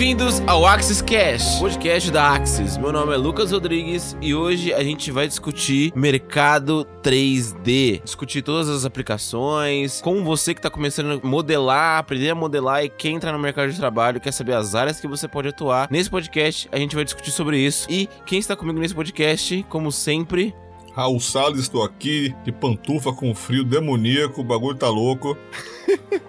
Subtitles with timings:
[0.00, 2.78] Bem-vindos ao Axis Cash, podcast da Axis.
[2.78, 8.02] Meu nome é Lucas Rodrigues e hoje a gente vai discutir mercado 3D.
[8.02, 12.88] Discutir todas as aplicações, como você que está começando a modelar, aprender a modelar e
[12.88, 15.86] quem entrar no mercado de trabalho, quer saber as áreas que você pode atuar.
[15.90, 17.86] Nesse podcast a gente vai discutir sobre isso.
[17.90, 20.54] E quem está comigo nesse podcast, como sempre,
[20.94, 25.36] Raul Salles, estou aqui de pantufa com frio demoníaco, o bagulho tá louco.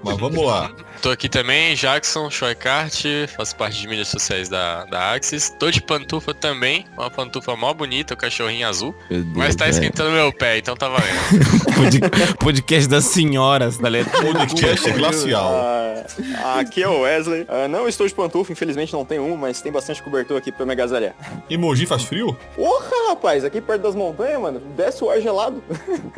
[0.04, 0.72] Mas vamos lá.
[1.02, 5.50] Tô aqui também, Jackson Schoikart, faço parte de mídias sociais da, da Axis.
[5.60, 8.94] Tô de pantufa também, uma pantufa mó bonita, o cachorrinho azul.
[9.10, 9.74] Deus, Mas tá velho.
[9.76, 11.10] esquentando meu pé, então tá valendo.
[11.76, 14.12] Pod- podcast das senhoras, tá ligado?
[14.22, 15.52] Podcast glacial.
[16.38, 17.46] Ah, aqui é o Wesley.
[17.50, 20.66] Ah, não estou de pantufa, infelizmente não tem uma, mas tem bastante cobertor aqui pra
[20.68, 21.16] me agasalhar.
[21.50, 22.38] E Mogi faz frio?
[22.56, 25.64] Porra, rapaz, aqui perto das montanhas, mano, desce o ar gelado.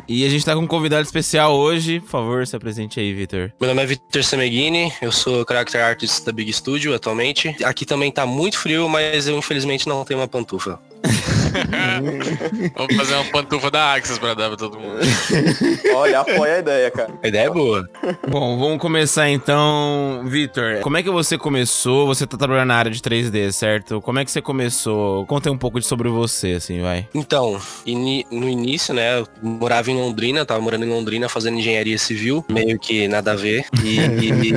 [0.06, 2.00] E a gente tá com um convidado especial hoje.
[2.00, 3.33] Por favor, se apresente aí, Vitor.
[3.60, 7.54] Meu nome é Victor Semeghini, eu sou character artist da Big Studio atualmente.
[7.64, 10.78] Aqui também tá muito frio, mas eu infelizmente não tenho uma pantufa.
[12.76, 14.98] Vamos fazer uma pantufa da Axis pra dar pra todo mundo.
[15.94, 17.12] Olha, apoia a ideia, cara.
[17.22, 17.88] A ideia é boa.
[18.28, 20.22] Bom, vamos começar então.
[20.26, 22.06] Vitor, como é que você começou?
[22.06, 24.00] Você tá trabalhando na área de 3D, certo?
[24.00, 25.26] Como é que você começou?
[25.26, 27.08] Conta um pouco de sobre você, assim, vai.
[27.14, 31.98] Então, ini- no início, né, eu morava em Londrina, tava morando em Londrina fazendo engenharia
[31.98, 33.64] civil, meio que nada a ver.
[33.82, 33.98] E,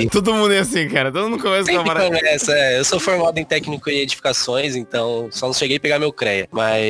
[0.04, 1.12] e- Todo mundo é assim, cara.
[1.12, 2.06] Todo mundo começa com a Sempre mara...
[2.06, 2.80] começa, é.
[2.80, 6.48] Eu sou formado em técnico em edificações, então só não cheguei a pegar meu CREA.
[6.52, 6.84] Mas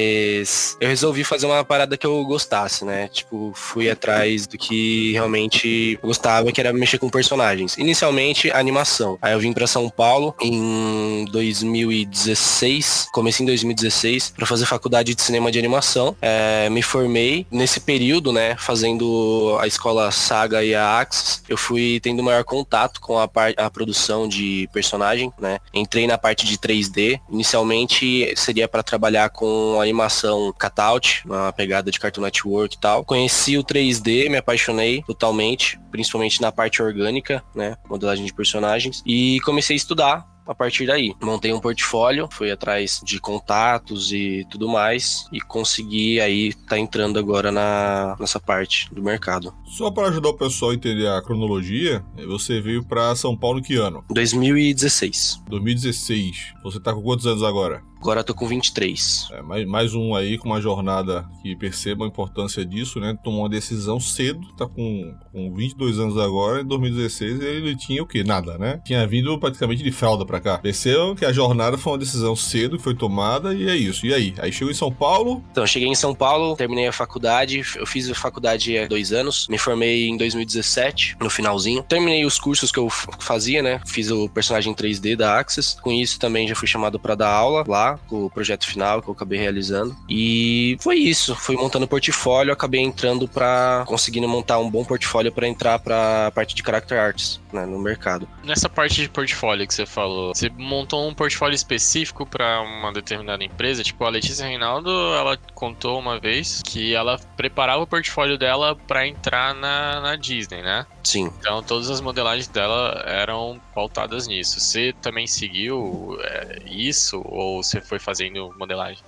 [0.80, 3.08] eu resolvi fazer uma parada que eu gostasse, né?
[3.08, 7.78] Tipo, fui atrás do que realmente gostava, que era mexer com personagens.
[7.78, 9.18] Inicialmente, animação.
[9.22, 15.22] Aí eu vim pra São Paulo em 2016, comecei em 2016, pra fazer faculdade de
[15.22, 16.16] cinema de animação.
[16.22, 18.56] É, me formei nesse período, né?
[18.58, 21.44] Fazendo a escola Saga e a Axis.
[21.48, 25.60] Eu fui tendo maior contato com a, a produção de personagem, né?
[25.74, 27.20] Entrei na parte de 3D.
[27.32, 33.04] Inicialmente seria para trabalhar com animação cutout, uma pegada de Cartoon Network e tal.
[33.04, 37.76] Conheci o 3D, me apaixonei totalmente, principalmente na parte orgânica, né?
[37.90, 39.02] Modelagem de personagens.
[39.06, 41.14] E comecei a estudar a partir daí.
[41.22, 47.20] Montei um portfólio, fui atrás de contatos e tudo mais e consegui aí tá entrando
[47.20, 49.54] agora na nessa parte do mercado.
[49.66, 53.76] Só para ajudar o pessoal a entender a cronologia, você veio pra São Paulo que
[53.76, 54.04] ano?
[54.10, 55.44] 2016.
[55.50, 56.54] 2016.
[56.64, 57.84] Você tá com quantos anos agora?
[58.00, 59.30] Agora eu tô com 23.
[59.32, 63.18] É, mais, mais um aí com uma jornada que perceba a importância disso, né?
[63.24, 68.06] Tomou uma decisão cedo, tá com, com 22 anos agora, em 2016 ele tinha o
[68.06, 68.24] quê?
[68.24, 68.80] Nada, né?
[68.86, 70.58] Tinha vindo praticamente de fralda pra cá.
[70.58, 74.06] Percebam que a jornada foi uma decisão cedo que foi tomada e é isso.
[74.06, 74.34] E aí?
[74.40, 78.10] Aí chegou em São Paulo, Então, cheguei em São Paulo, terminei a faculdade, eu fiz
[78.10, 81.84] a faculdade há dois anos, me formei em 2017, no finalzinho.
[81.84, 83.82] Terminei os cursos que eu fazia, né?
[83.86, 85.78] Fiz o personagem 3D da Axis.
[85.82, 89.10] Com isso também já fui chamado para dar aula lá, com o projeto final que
[89.10, 89.96] eu acabei realizando.
[90.10, 95.48] E foi isso, fui montando portfólio, acabei entrando para conseguindo montar um bom portfólio para
[95.48, 98.28] entrar para a parte de character arts, né, no mercado.
[98.44, 103.44] Nessa parte de portfólio que você falou, você montou um portfólio específico pra uma determinada
[103.44, 103.84] empresa?
[103.84, 109.08] Tipo, a Letícia Reinaldo, ela contou uma vez que ela preparava o portfólio dela pra
[109.08, 110.86] entrar na, na Disney, né?
[111.04, 111.32] Sim.
[111.40, 114.60] Então todas as modelagens dela eram pautadas nisso.
[114.60, 119.04] Você também seguiu é, isso ou você foi fazendo modelagens?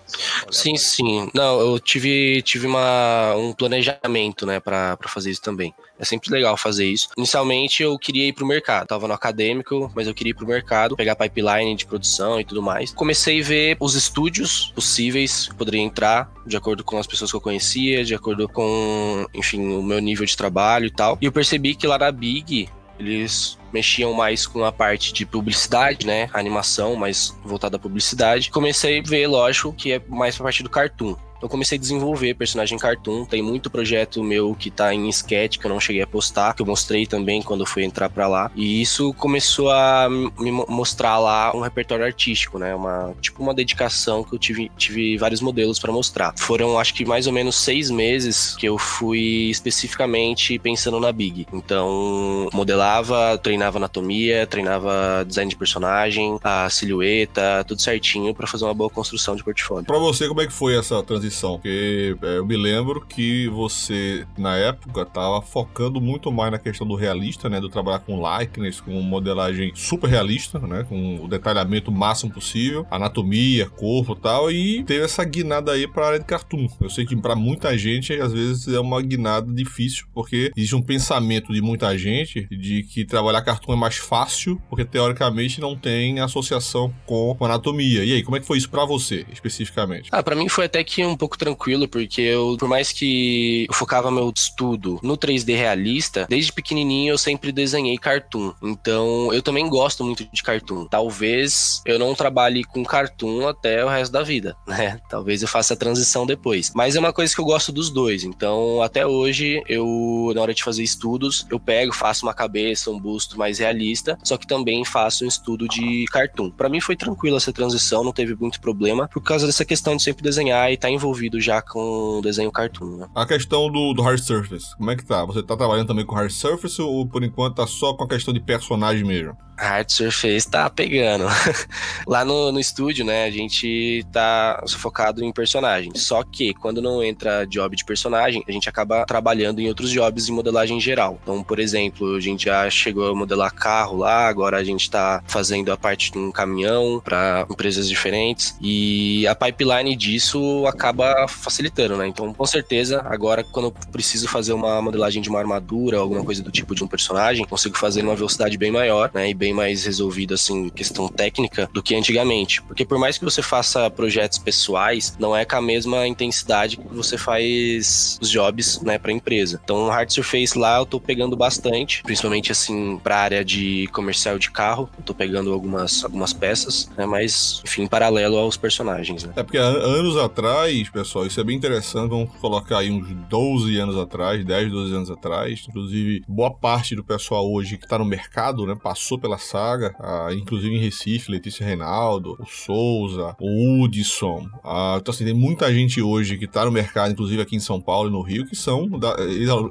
[0.52, 1.30] Sim, sim.
[1.34, 5.74] Não, eu tive, tive uma, um planejamento, né, pra fazer isso também.
[6.00, 7.09] É sempre legal fazer isso.
[7.18, 8.88] Inicialmente eu queria ir pro mercado.
[8.88, 12.62] Tava no acadêmico, mas eu queria ir pro mercado, pegar pipeline de produção e tudo
[12.62, 12.94] mais.
[12.94, 17.35] Comecei a ver os estúdios possíveis que poderia entrar, de acordo com as pessoas que
[17.35, 21.18] eu conhecia, de acordo com, enfim, o meu nível de trabalho e tal.
[21.22, 22.69] E eu percebi que lá na Big
[23.00, 26.30] eles mexiam mais com a parte de publicidade, né?
[26.34, 28.52] Animação mais voltada à publicidade.
[28.52, 31.16] Comecei a ver, lógico, que é mais pra parte do cartoon.
[31.42, 33.26] Eu comecei a desenvolver personagem cartoon.
[33.26, 36.62] Tem muito projeto meu que tá em sketch que eu não cheguei a postar, que
[36.62, 38.52] eu mostrei também quando fui entrar pra lá.
[38.56, 42.76] E isso começou a me mo- mostrar lá um repertório artístico, né?
[42.76, 46.34] Uma tipo uma dedicação que eu tive, tive vários modelos pra mostrar.
[46.38, 51.47] Foram acho que mais ou menos seis meses que eu fui especificamente pensando na Big.
[51.53, 58.74] Então modelava, treinava anatomia, treinava design de personagem, a silhueta, tudo certinho pra fazer uma
[58.74, 59.85] boa construção de portfólio.
[59.85, 61.53] Pra você, como é que foi essa transição transição?
[61.53, 66.85] Porque é, eu me lembro que você, na época, tava focando muito mais na questão
[66.85, 67.61] do realista, né?
[67.61, 70.85] Do trabalhar com likeness, com modelagem super realista, né?
[70.90, 76.08] Com o detalhamento máximo possível, anatomia, corpo e tal, e teve essa guinada aí pra
[76.08, 76.67] área de cartoon.
[76.81, 80.82] Eu sei que para muita gente, às vezes, é uma guinada difícil, porque existe um
[80.82, 86.20] pensamento de muita gente de que trabalhar cartoon é mais fácil, porque teoricamente não tem
[86.20, 88.03] associação com anatomia.
[88.03, 90.09] E aí, como é que foi isso para você, especificamente?
[90.11, 93.74] Ah, para mim foi até que um pouco tranquilo, porque eu, por mais que eu
[93.74, 98.54] focava meu estudo no 3D realista, desde pequenininho eu sempre desenhei cartoon.
[98.64, 100.86] Então, eu também gosto muito de cartoon.
[100.86, 105.00] Talvez eu não trabalhe com cartoon até o resto da vida, né?
[105.10, 106.72] Talvez eu faça a transição depois.
[106.74, 108.24] Mas é uma coisa que eu gosto dos dois.
[108.24, 113.00] Então, até hoje, eu, na hora de fazer estudos, eu pego, faço uma cabeça, um
[113.00, 116.50] busto mais realista, só que também faço um estudo de cartoon.
[116.52, 120.04] Para mim foi tranquilo essa transição, não teve muito problema, por causa dessa questão de
[120.04, 121.09] sempre desenhar e estar tá envolvido
[121.40, 123.08] já com desenho cartoon, né?
[123.16, 125.26] A questão do, do hard surface, como é que tá?
[125.26, 128.34] Você tá trabalhando também com hard surface ou por enquanto tá só com a questão
[128.34, 129.38] de personagem mesmo?
[129.59, 131.26] Hard Surface tá pegando.
[132.08, 135.91] Lá no, no estúdio, né, a gente tá focado em personagem.
[135.96, 140.26] Só que quando não entra job de personagem, a gente acaba trabalhando em outros jobs
[140.26, 141.20] de modelagem geral.
[141.22, 145.22] Então, por exemplo, a gente já chegou a modelar carro lá, agora a gente tá
[145.28, 151.97] fazendo a parte de um caminhão para empresas diferentes e a pipeline disso acaba facilitando,
[151.97, 152.08] né?
[152.08, 156.41] Então, com certeza, agora quando eu preciso fazer uma modelagem de uma armadura, alguma coisa
[156.41, 159.29] do tipo de um personagem, consigo fazer numa velocidade bem maior, né?
[159.29, 162.61] E bem bem mais resolvido, assim, questão técnica, do que antigamente.
[162.63, 166.96] Porque por mais que você faça projetos pessoais, não é com a mesma intensidade que
[166.96, 169.59] você faz os jobs, né, pra empresa.
[169.63, 174.37] Então, o Hard Surface lá eu tô pegando bastante, principalmente, assim, pra área de comercial
[174.37, 174.90] de carro.
[174.97, 179.34] Eu tô pegando algumas, algumas peças, né, mas, enfim, paralelo aos personagens, né.
[179.35, 183.97] É porque anos atrás, pessoal, isso é bem interessante, vamos colocar aí uns 12 anos
[183.97, 188.66] atrás, 10, 12 anos atrás, inclusive boa parte do pessoal hoje que tá no mercado,
[188.66, 194.47] né, passou pela saga, ah, inclusive em Recife, Letícia Reinaldo, o Souza, o Hudson.
[194.64, 197.82] Ah, então, assim, tem muita gente hoje que tá no mercado, inclusive aqui em São
[197.82, 198.90] Paulo e no Rio, que são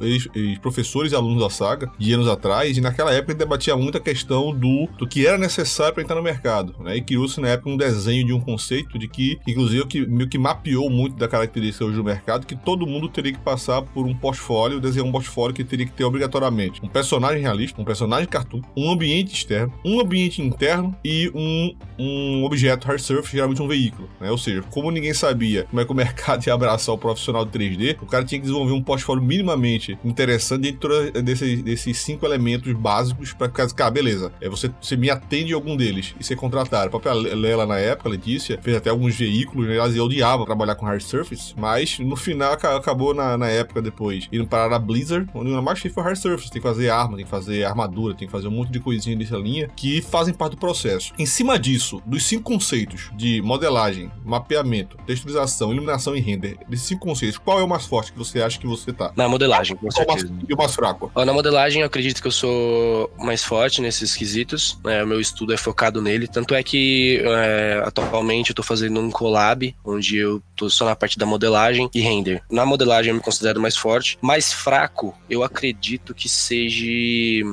[0.00, 0.28] eles,
[0.58, 4.00] professores e alunos da saga de anos atrás, e naquela época ele debatia muito a
[4.00, 6.96] questão do, do que era necessário para entrar no mercado, né?
[6.96, 10.38] E criou-se na época um desenho de um conceito de que, inclusive, que meio que
[10.38, 14.14] mapeou muito da característica hoje do mercado, que todo mundo teria que passar por um
[14.14, 18.62] portfólio, desenhar um portfólio que teria que ter obrigatoriamente um personagem realista, um personagem cartoon,
[18.76, 23.68] um ambiente externo externo, um ambiente interno e um, um objeto hard surface, geralmente um
[23.68, 24.08] veículo.
[24.20, 24.30] Né?
[24.30, 27.58] Ou seja, como ninguém sabia como é que o mercado ia abraçar o profissional de
[27.58, 32.72] 3D, o cara tinha que desenvolver um portfólio minimamente interessante dentro desses, desses cinco elementos
[32.72, 36.86] básicos para que, cara, beleza, é, você, você me atende algum deles e ser contratado.
[36.86, 39.76] A própria Lela, na época, Letícia, fez até alguns veículos, né?
[39.76, 44.46] Elas odiavam trabalhar com hard surface, mas no final acabou na, na época depois indo
[44.46, 46.50] parar a Blizzard, onde o mais foi hard surface.
[46.50, 49.16] Tem que fazer arma, tem que fazer armadura, tem que fazer um monte de coisinha
[49.16, 51.12] nessa linha linha que fazem parte do processo.
[51.18, 57.06] Em cima disso, dos cinco conceitos de modelagem, mapeamento, texturização, iluminação e render, desses cinco
[57.06, 59.12] conceitos, qual é o mais forte que você acha que você tá?
[59.16, 60.30] Na modelagem, com certeza.
[60.48, 61.10] e o mais fraco?
[61.14, 64.78] Na modelagem, eu acredito que eu sou mais forte nesses quesitos.
[64.84, 66.26] É, meu estudo é focado nele.
[66.26, 70.96] Tanto é que é, atualmente eu tô fazendo um collab, onde eu tô só na
[70.96, 72.42] parte da modelagem e render.
[72.50, 74.18] Na modelagem eu me considero mais forte.
[74.20, 76.78] Mais fraco, eu acredito que seja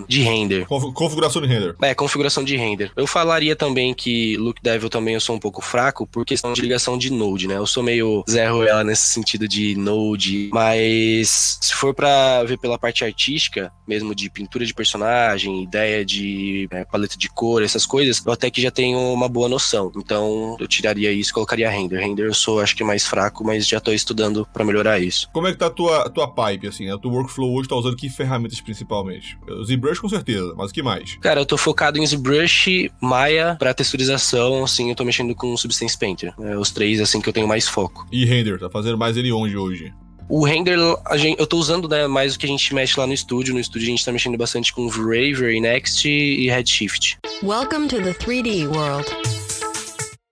[0.08, 0.66] de render.
[0.66, 1.75] Configuração de render.
[1.82, 2.92] É, configuração de render.
[2.96, 6.62] Eu falaria também que Look Devil também eu sou um pouco fraco por questão de
[6.62, 7.58] ligação de Node, né?
[7.58, 12.78] Eu sou meio Zé Ruela nesse sentido de Node, mas se for para ver pela
[12.78, 18.24] parte artística, mesmo de pintura de personagem, ideia de é, paleta de cor, essas coisas,
[18.26, 19.92] eu até que já tenho uma boa noção.
[19.96, 22.00] Então eu tiraria isso e colocaria render.
[22.00, 25.30] Render eu sou acho que mais fraco, mas já tô estudando para melhorar isso.
[25.34, 26.90] Como é que tá a tua, tua pipe, assim?
[26.90, 29.38] A tua workflow hoje tá usando que ferramentas principalmente?
[29.48, 31.16] O ZBrush com certeza, mas o que mais?
[31.18, 35.98] Cara, eu tô focado em ZBrush, Maya para texturização, assim, eu tô mexendo com Substance
[35.98, 36.32] Painter.
[36.40, 38.08] É os três, assim, que eu tenho mais foco.
[38.12, 39.92] E render, tá fazendo mais ele onde hoje?
[40.30, 40.78] O render,
[41.16, 43.56] gente, eu tô usando né, mais o que a gente mexe lá no estúdio.
[43.56, 47.18] No estúdio a gente tá mexendo bastante com V-Ray, V-Ray Next e Redshift.
[47.42, 49.45] Welcome to the 3D world.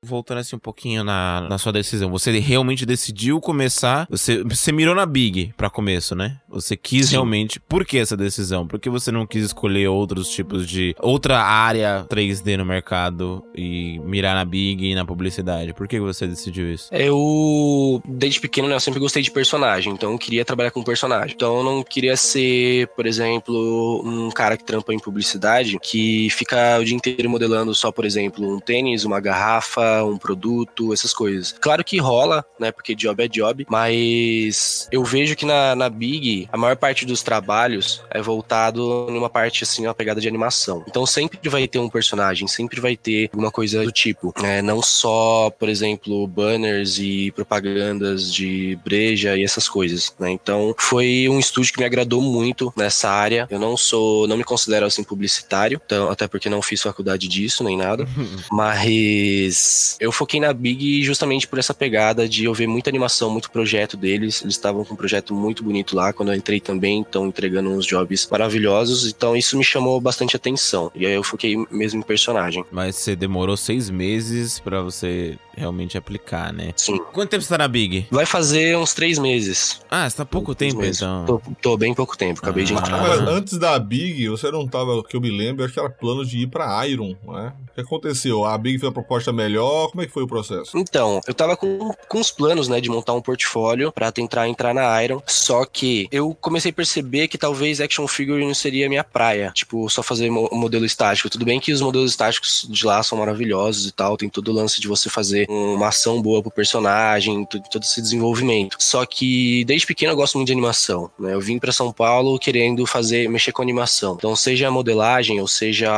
[0.04, 4.06] Voltando assim um pouquinho na, na sua decisão, você realmente decidiu começar.
[4.10, 6.38] Você, você mirou na Big para começo, né?
[6.50, 7.14] Você quis Sim.
[7.14, 7.60] realmente.
[7.60, 8.68] Por que essa decisão?
[8.68, 10.96] Por que você não quis escolher outros tipos de.
[11.00, 15.74] outra área 3D no mercado e mirar na Big e na publicidade?
[15.74, 16.94] Por que você decidiu isso?
[16.94, 21.34] Eu, desde pequeno, né, eu sempre gostei de personagem, então eu queria trabalhar com personagem.
[21.36, 26.80] Então eu não queria ser, por exemplo, um cara que trampa em publicidade, que fica
[26.80, 31.52] o dia inteiro modelando só, por exemplo, um tênis, uma garrafa, um produto, essas coisas.
[31.52, 36.48] Claro que rola, né, porque job é job, mas eu vejo que na, na Big,
[36.52, 40.84] a maior parte dos trabalhos é voltado numa parte, assim, uma pegada de animação.
[40.88, 44.34] Então sempre vai ter um personagem, sempre vai ter alguma coisa do tipo.
[44.44, 50.32] É, não só, por exemplo, banners e propagandas de breja e essas coisas, né?
[50.32, 53.48] Então foi um estúdio que me agradou muito nessa área.
[53.50, 57.64] Eu não sou, não me considero assim publicitário, então, até porque não fiz faculdade disso
[57.64, 58.08] nem nada.
[58.52, 63.52] Mas eu foquei na Big justamente por essa pegada de eu ver muita animação, muito
[63.52, 64.42] projeto deles.
[64.42, 66.14] Eles estavam com um projeto muito bonito lá.
[66.14, 69.08] Quando eu entrei também, estão entregando uns jobs maravilhosos.
[69.08, 70.92] Então isso me chamou bastante atenção.
[70.96, 72.64] E aí eu foquei mesmo em personagem.
[72.72, 76.74] Mas você demorou seis meses pra você realmente aplicar, né?
[76.76, 76.98] Sim.
[77.12, 78.08] Quanto tempo você tá na Big?
[78.12, 79.82] Vai fazer uns três meses.
[79.90, 80.98] Ah, você tá pouco tempo meses.
[81.02, 81.26] então.
[81.26, 82.78] Tô, tô bem pouco tempo, acabei de Ah.
[82.80, 82.98] entrar.
[83.02, 86.26] Mas antes da Big, você não tava, que eu me lembro, acho que era plano
[86.26, 87.54] de ir pra Iron, né?
[87.72, 88.46] O que aconteceu?
[88.46, 90.78] A Big fez a proposta melhor, como é que foi o processo?
[90.78, 94.74] Então, eu tava com, com os planos, né, de montar um portfólio pra tentar entrar
[94.74, 98.90] na Iron, só que eu comecei a perceber que talvez action figure não seria a
[98.90, 101.30] minha praia, tipo, só fazer mo- modelo estático.
[101.30, 104.54] Tudo bem que os modelos estáticos de lá são maravilhosos e tal, tem todo o
[104.54, 108.78] lance de você fazer uma ação boa pro personagem, todo esse desenvolvimento.
[108.80, 111.34] Só que desde pequeno eu gosto muito de animação, né?
[111.34, 114.16] Eu vim pra São Paulo querendo fazer, mexer com animação.
[114.18, 115.92] Então, seja modelagem ou seja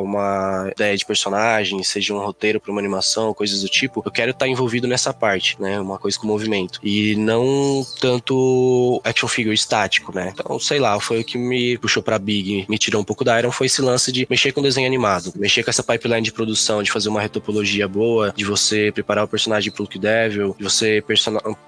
[0.00, 4.30] uma ideia de personagem, seja um roteiro pra uma animação, coisas do tipo, eu quero
[4.30, 5.80] estar envolvido nessa parte, né?
[5.80, 6.80] Uma coisa com movimento.
[6.82, 10.32] E não tanto action figure estático, né?
[10.34, 13.38] Então, sei lá, foi o que me puxou pra Big, me tirou um pouco da
[13.38, 16.82] Iron, foi esse lance de mexer com desenho animado, mexer com essa pipeline de produção,
[16.82, 21.02] de fazer uma retopologia boa, de você preparar o personagem pro Look Devil, de você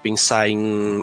[0.01, 0.57] pensar em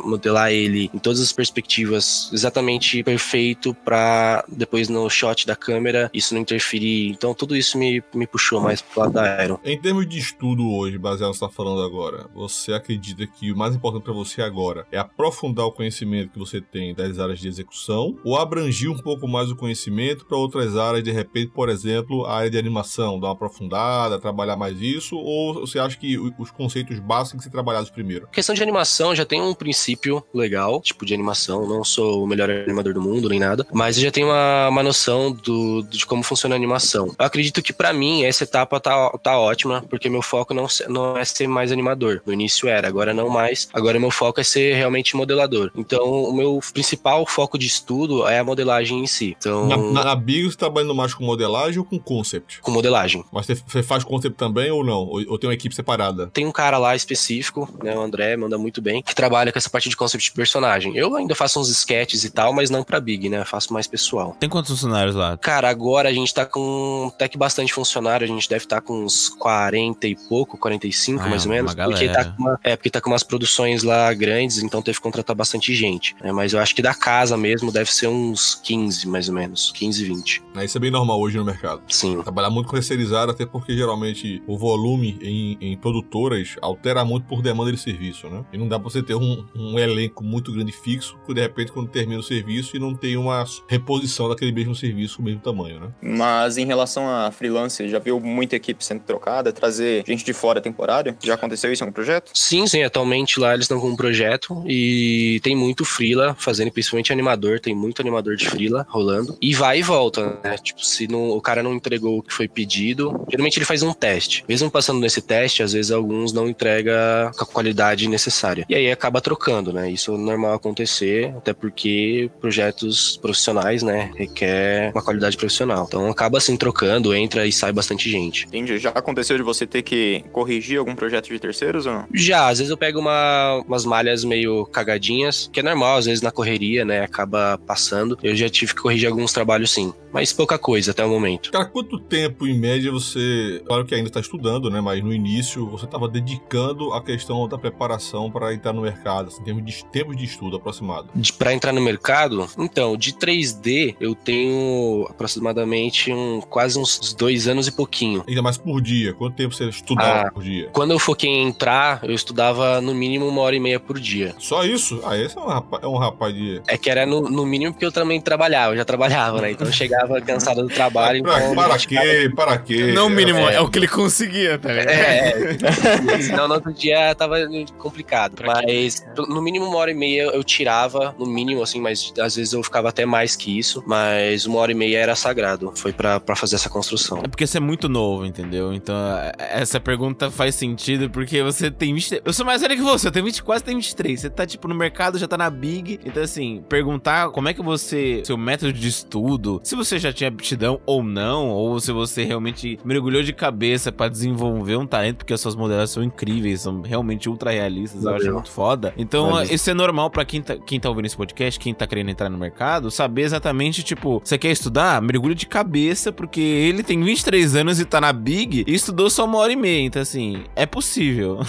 [0.05, 6.35] modelar ele em todas as perspectivas exatamente perfeito pra depois no shot da câmera isso
[6.35, 7.09] não interferir.
[7.09, 9.59] Então, tudo isso me, me puxou mais pro lado da Iron.
[9.65, 13.53] Em termos de estudo hoje, baseado no que você está falando agora, você acredita que
[13.53, 17.39] o mais importante para você agora é aprofundar o conhecimento que você tem das áreas
[17.39, 21.69] de execução ou abrangir um pouco mais o conhecimento para outras áreas, de repente, por
[21.69, 26.10] exemplo, a área de animação, dar uma aprofundada, trabalhar mais isso, ou você acha que
[26.19, 28.29] os conceitos básicos têm que ser trabalhados primeiro?
[28.33, 31.67] questão de animação, já tem um princípio legal, tipo, de animação.
[31.69, 33.67] Não sou o melhor animador do mundo, nem nada.
[33.73, 37.15] Mas eu já tenho uma, uma noção do, de como funciona a animação.
[37.19, 41.17] Eu acredito que, pra mim, essa etapa tá, tá ótima, porque meu foco não, não
[41.17, 42.23] é ser mais animador.
[42.25, 43.69] No início era, agora não mais.
[43.73, 45.71] Agora meu foco é ser realmente modelador.
[45.77, 49.37] Então, o meu principal foco de estudo é a modelagem em si.
[49.39, 52.61] Então, Na, na, na Big, você tá trabalhando mais com modelagem ou com concept?
[52.63, 53.25] com modelagem.
[53.33, 55.01] Mas você, você faz concept também ou não?
[55.01, 56.00] Ou, ou tem uma equipe separada?
[56.33, 59.71] Tem um cara lá específico, né, o André, manda muito bem, que trabalha com essa
[59.71, 60.97] parte de concept de personagem.
[60.97, 63.45] Eu ainda faço uns sketches e tal, mas não pra Big, né?
[63.45, 64.37] Faço mais pessoal.
[64.39, 65.37] Tem quantos funcionários lá?
[65.37, 69.05] Cara, agora a gente tá com até que bastante funcionário, a gente deve estar com
[69.05, 71.75] uns 40 e pouco, 45 Ah, mais ou uma menos.
[71.75, 75.03] Porque tá com uma, é, porque tá com umas produções lá grandes, então teve que
[75.03, 76.15] contratar bastante gente.
[76.23, 76.33] né?
[76.33, 79.73] Mas eu acho que da casa mesmo deve ser uns 15, mais ou menos.
[79.73, 80.43] 15, 20.
[80.55, 81.83] Né, Isso é bem normal hoje no mercado.
[81.89, 82.21] Sim.
[82.23, 87.43] Trabalhar muito com terceirizado, até porque geralmente o volume em, em produtoras altera muito por
[87.43, 88.45] demanda de serviço, né?
[88.53, 91.73] E não dá pra você ter um, um elenco muito grande fixo, que de repente
[91.73, 95.41] quando termina o serviço e não tem uma reposição daquele mesmo serviço com o mesmo
[95.41, 95.89] tamanho, né?
[96.01, 100.61] Mas em relação a freelance, já viu muita equipe sendo trocada, trazer gente de fora
[100.61, 101.17] temporário?
[101.23, 102.31] Já aconteceu isso em algum projeto?
[102.35, 107.13] Sim, sim, atualmente lá eles estão com um projeto e tem muito freela fazendo, principalmente
[107.13, 109.37] animador, tem muito animador de freela rolando.
[109.41, 110.57] E vai e volta, né?
[110.59, 113.93] Tipo, se não, o cara não entregou o que foi pedido, geralmente ele faz um
[113.93, 114.45] teste.
[114.49, 118.67] Mesmo passando nesse teste, às vezes alguns não entrega com a qualidade necessária.
[118.69, 119.91] E aí acaba trocando, né?
[119.91, 125.87] Isso é normal acontecer, até porque projetos profissionais, né, requer uma qualidade profissional.
[125.89, 128.47] Então acaba assim trocando, entra e sai bastante gente.
[128.47, 128.79] Entendi.
[128.79, 132.07] Já aconteceu de você ter que corrigir algum projeto de terceiros ou não?
[132.13, 136.23] Já, às vezes eu pego uma, umas malhas meio cagadinhas, que é normal, às vezes
[136.23, 138.19] na correria, né, acaba passando.
[138.23, 141.53] Eu já tive que corrigir alguns trabalhos sim, mas pouca coisa até o momento.
[141.53, 143.63] Cara, quanto tempo em média você.
[143.67, 144.81] Claro que ainda tá estudando, né?
[144.81, 149.41] Mas no início você estava dedicando a questão da preparação para entrar no mercado, assim,
[149.41, 151.09] em termos de tempos de estudo aproximado?
[151.39, 157.67] Pra entrar no mercado, então, de 3D, eu tenho aproximadamente um, quase uns dois anos
[157.67, 158.25] e pouquinho.
[158.29, 159.15] Ainda mais por dia.
[159.15, 160.31] Quanto tempo você estudava Ah.
[160.33, 160.69] por dia?
[160.73, 164.35] Quando eu foquei em entrar, eu estudava no mínimo uma hora e meia por dia.
[164.39, 165.01] Só isso?
[165.05, 166.61] Ah, esse é um rapaz, é um rapaz de.
[166.67, 169.51] É que era no, no mínimo porque eu também trabalhava, eu já trabalhava, né?
[169.53, 171.23] Então eu chegava cansado do trabalho.
[171.23, 172.33] Pra, então para quê?
[172.35, 172.93] Para quê?
[172.93, 173.55] Não o mínimo, é.
[173.57, 174.91] é, o que ele conseguia, tá ligado?
[174.91, 175.50] É,
[176.23, 177.37] senão no outro dia tava
[177.79, 178.35] complicado.
[178.37, 178.55] Pra?
[178.65, 182.53] Mas no mínimo uma hora e meia eu tirava, no mínimo, assim, mas às vezes
[182.53, 183.83] eu ficava até mais que isso.
[183.87, 185.73] Mas uma hora e meia era sagrado.
[185.75, 187.19] Foi pra, pra fazer essa construção.
[187.25, 188.73] É porque você é muito novo, entendeu?
[188.73, 192.23] Então, é- essa pergunta faz sentido porque você tem 20.
[192.25, 194.21] Eu sou mais velho que você, eu tenho 20, quase tenho 23.
[194.21, 196.01] Você tá, tipo, no mercado, já tá na Big.
[196.05, 198.23] Então, assim, perguntar como é que você.
[198.25, 202.79] Seu método de estudo, se você já tinha aptidão ou não, ou se você realmente
[202.85, 207.29] mergulhou de cabeça pra desenvolver um talento, porque as suas modelos são incríveis, são realmente
[207.29, 208.35] ultra realistas, eu acho Valeu.
[208.35, 208.95] muito foda.
[208.97, 209.55] Então, Valeu.
[209.55, 212.29] isso é normal pra quem tá, quem tá ouvindo esse podcast, quem tá querendo entrar
[212.29, 215.01] no mercado, saber exatamente, tipo, você quer estudar?
[215.03, 219.25] Mergulho de cabeça, porque ele tem 23 anos e tá na Big e estudou só
[219.25, 219.83] uma hora e meia.
[219.83, 221.41] Então, assim, é possível.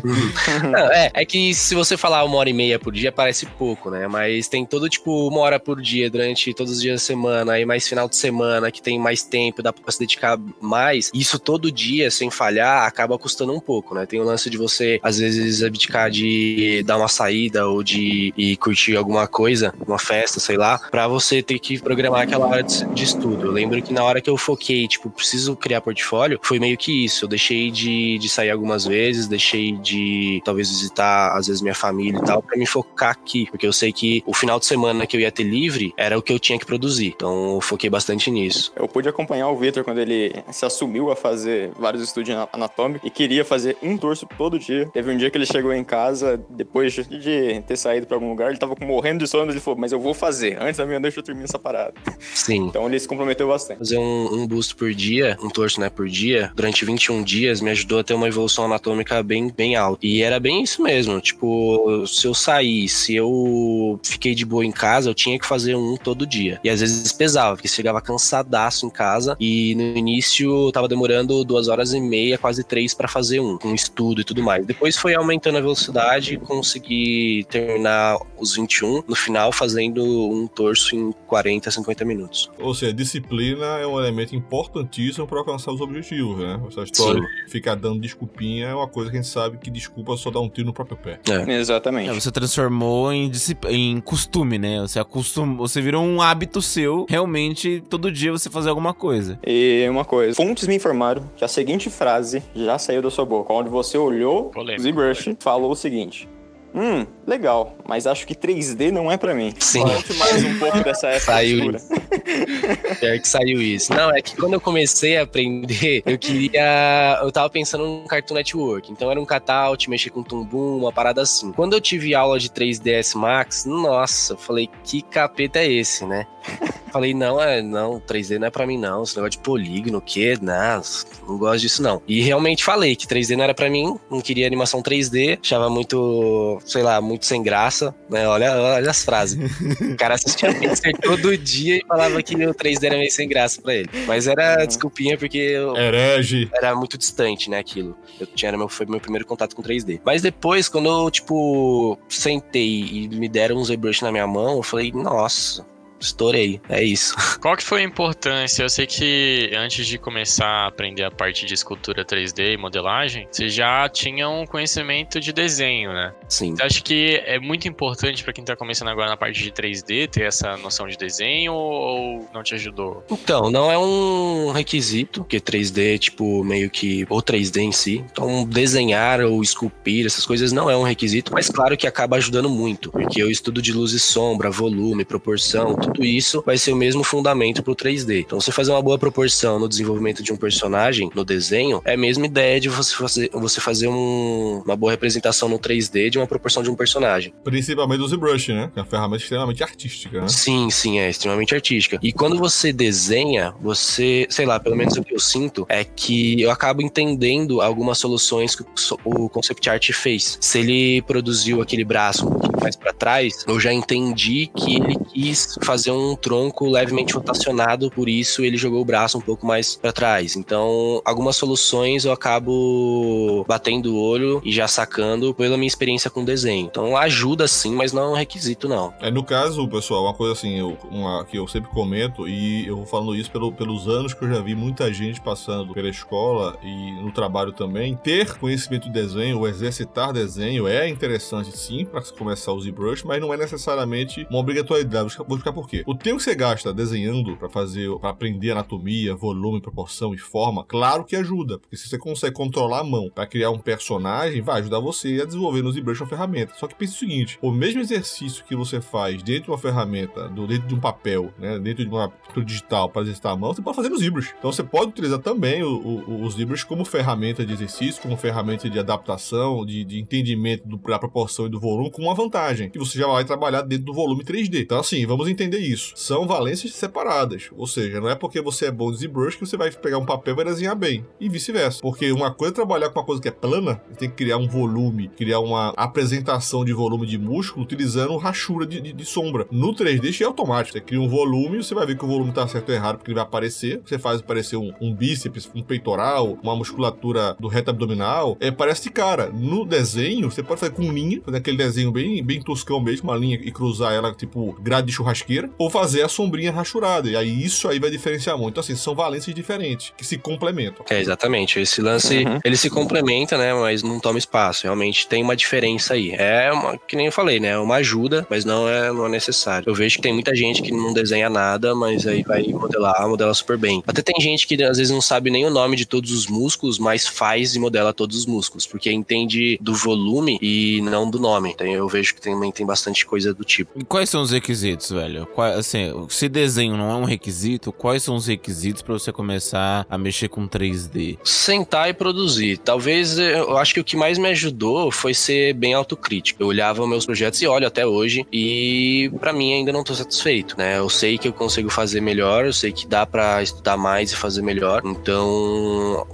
[0.70, 3.90] Não, é, é que se você falar uma hora e meia por dia, parece pouco,
[3.90, 4.06] né?
[4.06, 7.64] Mas tem todo, tipo, uma hora por dia durante todos os dias da semana, aí
[7.64, 11.10] mais final de semana, que tem mais tempo, dá pra se dedicar mais.
[11.14, 14.06] Isso todo dia, sem falhar, acaba custando um pouco, né?
[14.06, 18.56] Tem o lance de você, às vezes, abdicar de dar uma saída ou de ir
[18.56, 22.84] curtir alguma coisa, uma festa, sei lá, pra você ter que programar aquela hora de,
[22.86, 23.46] de estudo.
[23.46, 27.04] Eu lembro que na hora que eu foquei, tipo, preciso criar portfólio, foi meio que
[27.04, 27.24] isso.
[27.24, 32.18] Eu deixei de, de sair algumas vezes, deixei de talvez visitar, às vezes, minha família
[32.18, 33.46] e tal, pra me focar aqui.
[33.50, 36.22] Porque eu sei que o final de semana que eu ia ter livre era o
[36.22, 37.14] que eu tinha que produzir.
[37.16, 38.72] Então eu foquei bastante nisso.
[38.76, 43.06] Eu pude acompanhar o Victor quando ele se assumiu a fazer vários estudos ana- anatômicos
[43.06, 44.88] e queria fazer um torso todo dia.
[44.94, 48.48] Teve um dia que ele chegou em casa, depois de ter saído pra algum lugar,
[48.48, 51.22] ele tava morrendo de sono, ele falou, mas eu vou fazer, antes da meia-noite eu
[51.22, 51.92] termino essa parada.
[52.18, 52.68] Sim.
[52.68, 53.76] Então ele se comprometeu bastante.
[53.80, 57.68] Fazer um, um busto por dia, um torso, né, por dia, durante 21 dias, me
[57.68, 59.98] ajudou a ter uma evolução anatômica bem, bem alta.
[60.02, 61.20] E era bem isso mesmo.
[61.20, 65.74] Tipo, se eu saí, se eu fiquei de boa em casa, eu tinha que fazer
[65.74, 66.58] um todo dia.
[66.64, 69.36] E às vezes pesava, porque chegava cansadaço em casa.
[69.38, 73.74] E no início tava demorando duas horas e meia, quase três, pra fazer um, com
[73.74, 74.64] estudo e tudo mais.
[74.64, 80.94] Depois foi aumentando a velocidade e consegui terminar os 21, no final fazendo um torso
[80.96, 82.50] em 40, 50 minutos.
[82.58, 86.60] Ou seja, disciplina é um elemento importantíssimo para alcançar os objetivos, né?
[86.68, 90.16] Essa história de ficar dando desculpinha é uma coisa que a gente sabe que desculpa
[90.16, 91.20] só dar um tiro no próprio pé.
[91.48, 92.10] Exatamente.
[92.10, 93.30] É, você transformou em,
[93.68, 94.80] em costume, né?
[94.80, 99.38] Você acostumou, você virou um hábito seu, realmente, todo dia você fazer alguma coisa.
[99.46, 103.52] E uma coisa, fontes me informaram que a seguinte frase já saiu da sua boca,
[103.52, 104.82] onde você olhou Polêmico.
[104.82, 106.28] ZBrush, falou o seguinte:
[106.74, 109.52] Hum, legal, mas acho que 3D não é pra mim.
[109.58, 109.82] Sim.
[109.82, 112.00] Conte mais um pouco dessa essa Saiu postura.
[113.00, 113.92] Pior que saiu isso.
[113.92, 117.18] Não, é que quando eu comecei a aprender, eu queria.
[117.20, 118.92] Eu tava pensando no Cartoon Network.
[118.92, 121.50] Então era um cutout, mexer com tumbum, uma parada assim.
[121.50, 126.28] Quando eu tive aula de 3ds Max, nossa, eu falei, que capeta é esse, né?
[126.90, 129.04] Falei, não, é, não, 3D não é pra mim, não.
[129.04, 130.36] Esse negócio de polígono, o quê?
[130.40, 130.82] Não,
[131.26, 132.02] não gosto disso, não.
[132.06, 136.60] E realmente falei que 3D não era pra mim, não queria animação 3D, achava muito,
[136.64, 138.26] sei lá, muito sem graça, né?
[138.28, 139.38] Olha, olha as frases.
[139.80, 143.60] O cara assistia Pixar todo dia e falava que o 3D era meio sem graça
[143.60, 143.88] pra ele.
[144.06, 146.50] Mas era desculpinha porque eu Herege.
[146.54, 147.96] era muito distante, né, aquilo.
[148.18, 150.00] Eu tinha, era meu, foi meu primeiro contato com 3D.
[150.04, 154.62] Mas depois, quando eu, tipo, sentei e me deram um ZBrush na minha mão, eu
[154.62, 155.64] falei, nossa,
[156.00, 157.14] estourei, é isso.
[157.40, 158.62] Qual que foi a importância?
[158.62, 163.28] Eu sei que antes de começar a aprender a parte de escultura 3D e modelagem,
[163.30, 166.12] você já tinha um conhecimento de desenho, né?
[166.28, 166.54] Sim.
[166.56, 170.08] Você acha que é muito importante pra quem tá começando agora na parte de 3D
[170.08, 173.04] ter essa noção de desenho ou não te ajudou?
[173.10, 177.06] Então, não é um requisito, porque 3D, tipo, meio que.
[177.08, 178.04] Ou 3D em si.
[178.10, 182.48] Então, desenhar ou esculpir, essas coisas não é um requisito, mas claro que acaba ajudando
[182.48, 186.76] muito, porque eu estudo de luz e sombra, volume, proporção, tudo isso vai ser o
[186.76, 188.20] mesmo fundamento pro 3D.
[188.20, 191.96] Então, você fazer uma boa proporção no desenvolvimento de um personagem, no desenho, é a
[191.96, 196.26] mesma ideia de você fazer, você fazer um- uma boa representação no 3D de uma
[196.26, 197.32] proporção de um personagem.
[197.44, 198.70] Principalmente o ZBrush, né?
[198.72, 200.28] Que é uma ferramenta extremamente artística, né?
[200.28, 201.98] Sim, sim, é extremamente artística.
[202.02, 206.40] E quando você desenha, você, sei lá, pelo menos o que eu sinto é que
[206.40, 208.64] eu acabo entendendo algumas soluções que
[209.04, 210.38] o concept art fez.
[210.40, 214.96] Se ele produziu aquele braço um pouquinho mais pra trás, eu já entendi que ele
[215.12, 219.46] quis fazer fazer um tronco levemente rotacionado, por isso ele jogou o braço um pouco
[219.46, 220.36] mais para trás.
[220.36, 226.22] Então, algumas soluções eu acabo batendo o olho e já sacando pela minha experiência com
[226.22, 226.66] desenho.
[226.66, 228.92] Então, ajuda sim, mas não é um requisito, não.
[229.00, 232.76] É, no caso, pessoal, uma coisa assim, eu, uma, que eu sempre comento, e eu
[232.76, 236.58] vou falando isso pelo, pelos anos que eu já vi muita gente passando pela escola
[236.62, 242.02] e no trabalho também, ter conhecimento de desenho ou exercitar desenho é interessante sim para
[242.02, 245.16] começar o ZBrush, mas não é necessariamente uma obrigatoriedade.
[245.16, 245.82] Vou explicar por quê.
[245.86, 250.64] O tempo que você gasta desenhando para fazer, para aprender anatomia, volume, proporção e forma,
[250.64, 254.60] claro que ajuda, porque se você consegue controlar a mão para criar um personagem, vai
[254.60, 256.54] ajudar você a desenvolver no ZBrush uma ferramenta.
[256.54, 260.28] Só que pense o seguinte: o mesmo exercício que você faz dentro de uma ferramenta,
[260.28, 263.62] dentro de um papel, né, dentro de uma pintura digital para exercitar a mão, você
[263.62, 264.34] pode fazer no ZBrush.
[264.38, 268.78] Então você pode utilizar também o, o ZBrush como ferramenta de exercício, como ferramenta de
[268.78, 272.98] adaptação, de, de entendimento do, da proporção e do volume, com uma vantagem, que você
[272.98, 274.62] já vai trabalhar dentro do volume 3D.
[274.62, 275.92] Então, assim, vamos entender isso.
[275.96, 277.50] São valências separadas.
[277.56, 280.06] Ou seja, não é porque você é bom de ZBrush que você vai pegar um
[280.06, 281.04] papel e vai desenhar bem.
[281.20, 281.80] E vice-versa.
[281.80, 284.36] Porque uma coisa é trabalhar com uma coisa que é plana, você tem que criar
[284.36, 289.46] um volume, criar uma apresentação de volume de músculo utilizando rachura de, de, de sombra.
[289.50, 290.72] No 3D, isso é automático.
[290.72, 293.10] Você cria um volume, você vai ver que o volume tá certo ou errado, porque
[293.10, 293.80] ele vai aparecer.
[293.84, 298.36] Você faz aparecer um, um bíceps, um peitoral, uma musculatura do reto abdominal.
[298.40, 299.28] É, parece cara.
[299.28, 303.16] No desenho, você pode fazer com linha, fazer aquele desenho bem, bem toscão mesmo, uma
[303.16, 307.08] linha e cruzar ela, tipo, grade de churrasqueira, ou fazer a sombrinha rachurada.
[307.08, 308.52] E aí isso aí vai diferenciar muito.
[308.52, 310.84] Então, assim, são valências diferentes, que se complementam.
[310.90, 311.58] É, exatamente.
[311.58, 312.40] Esse lance, uhum.
[312.44, 313.54] ele se complementa, né?
[313.54, 314.64] Mas não toma espaço.
[314.64, 316.12] Realmente tem uma diferença aí.
[316.12, 317.58] É uma, que nem eu falei, né?
[317.58, 319.68] Uma ajuda, mas não é, não é necessário.
[319.68, 323.32] Eu vejo que tem muita gente que não desenha nada, mas aí vai modelar, modela
[323.34, 323.82] super bem.
[323.86, 326.78] Até tem gente que às vezes não sabe nem o nome de todos os músculos,
[326.78, 331.50] mas faz e modela todos os músculos, porque entende do volume e não do nome.
[331.50, 333.78] Então eu vejo que também tem bastante coisa do tipo.
[333.78, 335.26] E quais são os requisitos, velho?
[335.56, 339.96] Assim, se desenho não é um requisito, quais são os requisitos para você começar a
[339.96, 341.18] mexer com 3D?
[341.24, 342.58] Sentar e produzir.
[342.58, 346.42] Talvez eu acho que o que mais me ajudou foi ser bem autocrítico.
[346.42, 350.56] Eu olhava meus projetos e olho até hoje e para mim ainda não tô satisfeito,
[350.58, 350.78] né?
[350.78, 354.16] Eu sei que eu consigo fazer melhor, eu sei que dá para estudar mais e
[354.16, 354.82] fazer melhor.
[354.84, 356.06] Então,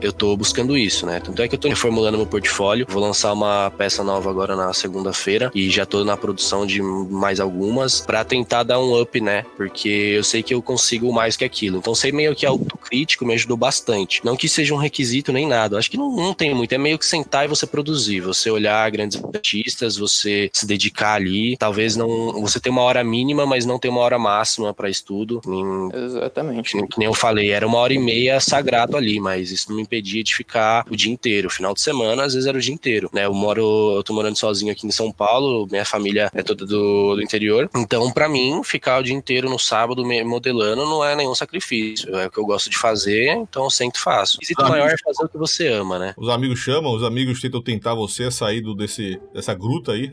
[0.00, 1.20] eu tô buscando isso, né?
[1.20, 2.86] Tanto é que eu tô reformulando meu portfólio.
[2.88, 7.40] Vou lançar uma peça nova agora na segunda-feira e já tô na produção de mais
[7.40, 9.44] algumas para tentar dar um up, né?
[9.56, 11.78] Porque eu sei que eu consigo mais que aquilo.
[11.78, 14.24] Então, ser meio que autocrítico me ajudou bastante.
[14.24, 15.78] Não que seja um requisito nem nada.
[15.78, 16.72] Acho que não, não tem muito.
[16.72, 18.20] É meio que sentar e você produzir.
[18.20, 21.56] Você olhar grandes artistas, você se dedicar ali.
[21.56, 22.40] Talvez não.
[22.40, 25.40] Você tem uma hora mínima, mas não tem uma hora máxima para estudo.
[25.46, 26.86] Nem, Exatamente.
[26.86, 29.86] Que nem eu falei, era uma hora e meia sagrado ali, mas isso não me
[29.90, 31.50] impedia de ficar o dia inteiro.
[31.50, 33.26] Final de semana, às vezes era o dia inteiro, né?
[33.26, 37.16] Eu moro, eu tô morando sozinho aqui em São Paulo, minha família é toda do,
[37.16, 37.68] do interior.
[37.74, 42.14] Então, para mim, ficar o dia inteiro no sábado modelando não é nenhum sacrifício.
[42.14, 44.38] É o que eu gosto de fazer, então eu sempre faço.
[44.58, 46.14] O maior é fazer o que você ama, né?
[46.16, 50.12] Os amigos chamam, os amigos tentam tentar você a sair do, desse, dessa gruta aí.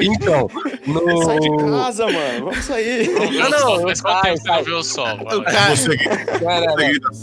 [0.00, 0.48] então,
[0.86, 1.24] no...
[1.24, 2.44] Sai de casa, mano.
[2.46, 3.08] Vamos sair.
[3.08, 5.14] Não, não, mas quanto tempo você não vê o sol?
[5.20, 5.74] O cara...
[5.74, 5.96] Você,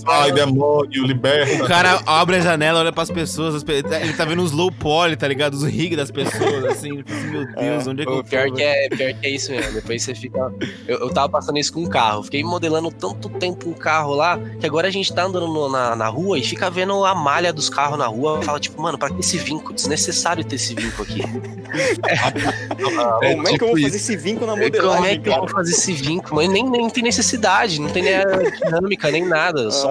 [0.06, 1.64] Sai, demônio, liberta.
[1.64, 3.74] O cara abre a janela, olha pras pessoas, as pe...
[3.74, 5.54] ele tá vendo os low poly, tá ligado?
[5.54, 8.52] Os rig das pessoas, assim, meu Deus, onde é que eu pior?
[8.52, 10.52] Que é, pior que é isso mesmo, depois você fica...
[10.88, 14.40] Eu, eu tava passando isso com um carro, fiquei modelando tanto tempo um carro lá,
[14.60, 17.54] que agora a gente tá andando no, na, na rua e fica vendo a malha
[17.54, 19.74] dos carros na rua, fala tipo, mano, pra que esse vinco?
[19.74, 21.22] Desnecessário ter esse vinco aqui.
[22.08, 25.36] é, Como é que eu vou fazer esse vinco na modelagem, Como é que eu
[25.36, 26.36] vou fazer esse vinco?
[26.36, 28.14] Mas nem, nem tem necessidade, não tem nem
[28.64, 29.91] dinâmica, nem nada, só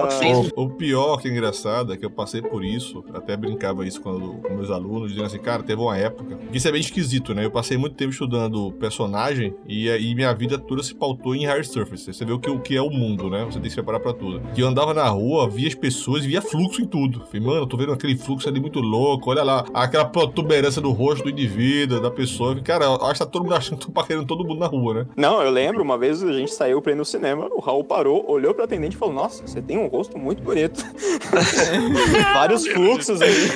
[0.55, 4.01] O, o, pior que é engraçado é que eu passei por isso, até brincava isso
[4.01, 6.39] quando, com meus alunos, dizendo assim, cara, teve uma época.
[6.51, 7.45] Isso é bem esquisito, né?
[7.45, 11.65] Eu passei muito tempo estudando personagem e, e minha vida toda se pautou em hard
[11.65, 12.13] surface.
[12.13, 13.45] Você vê o que, o que é o mundo, né?
[13.45, 14.41] Você tem que se preparar pra tudo.
[14.53, 17.25] Que eu andava na rua, via as pessoas, via fluxo em tudo.
[17.25, 20.91] Falei, mano, eu tô vendo aquele fluxo ali muito louco, olha lá, aquela protuberância do
[20.91, 22.59] rosto do indivíduo, da pessoa.
[22.61, 24.93] Cara, eu acho que tá todo mundo achando que tô paquerando todo mundo na rua,
[24.93, 25.07] né?
[25.15, 28.29] Não, eu lembro, uma vez a gente saiu pra ir no cinema, o Raul parou,
[28.29, 30.83] olhou pro atendente e falou: Nossa, você tem um rosto muito bonito.
[32.33, 33.49] Vários fluxos aí.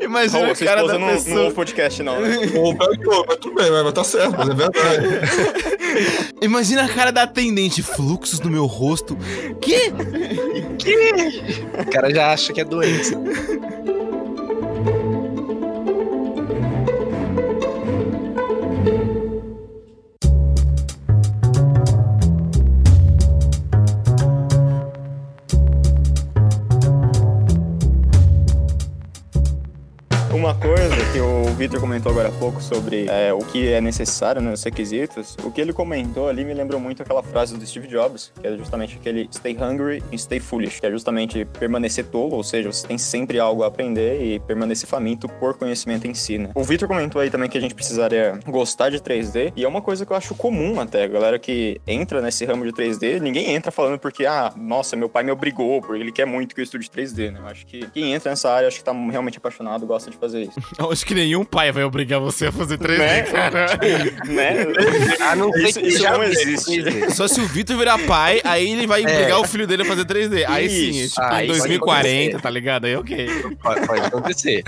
[0.00, 1.34] Imagina o cara da não, pessoa...
[1.34, 2.36] não ouve podcast, não, né?
[2.36, 5.06] Mas tudo bem, mas tá certo, mas é verdade.
[6.42, 9.16] Imagina a cara da atendente, fluxos no meu rosto.
[9.60, 9.92] Que?
[10.78, 10.96] Que?
[11.80, 13.18] O cara já acha que é doença.
[30.44, 34.42] Uma coisa que ouvi Victor comentou agora há pouco sobre é, o que é necessário
[34.42, 38.30] nos requisitos, o que ele comentou ali me lembrou muito aquela frase do Steve Jobs,
[38.38, 42.42] que é justamente aquele stay hungry and stay foolish, que é justamente permanecer tolo, ou
[42.42, 46.50] seja, você tem sempre algo a aprender e permanecer faminto por conhecimento em si, né?
[46.54, 49.80] O Victor comentou aí também que a gente precisaria gostar de 3D, e é uma
[49.80, 53.54] coisa que eu acho comum até, a galera que entra nesse ramo de 3D, ninguém
[53.54, 56.64] entra falando porque, ah, nossa, meu pai me obrigou, porque ele quer muito que eu
[56.64, 57.40] estude 3D, né?
[57.40, 60.33] Eu acho que quem entra nessa área, acho que tá realmente apaixonado, gosta de fazer
[60.42, 60.52] isso.
[60.78, 63.22] Eu acho que nenhum pai vai obrigar você a fazer 3D, Né?
[63.22, 63.66] cara.
[64.26, 64.66] né?
[65.20, 66.82] Ah, não sei Isso- que isso já não existe.
[66.82, 67.10] 3D.
[67.10, 70.04] Só se o Vitor virar pai, aí ele vai obrigar o filho dele a fazer
[70.04, 70.44] 3D.
[70.48, 71.14] Aí sim, Isso.
[71.14, 72.42] tipo, Aí em pode 2040, acontecer.
[72.42, 72.84] tá ligado?
[72.86, 73.28] Aí ok.
[73.62, 74.62] Pode, pode acontecer.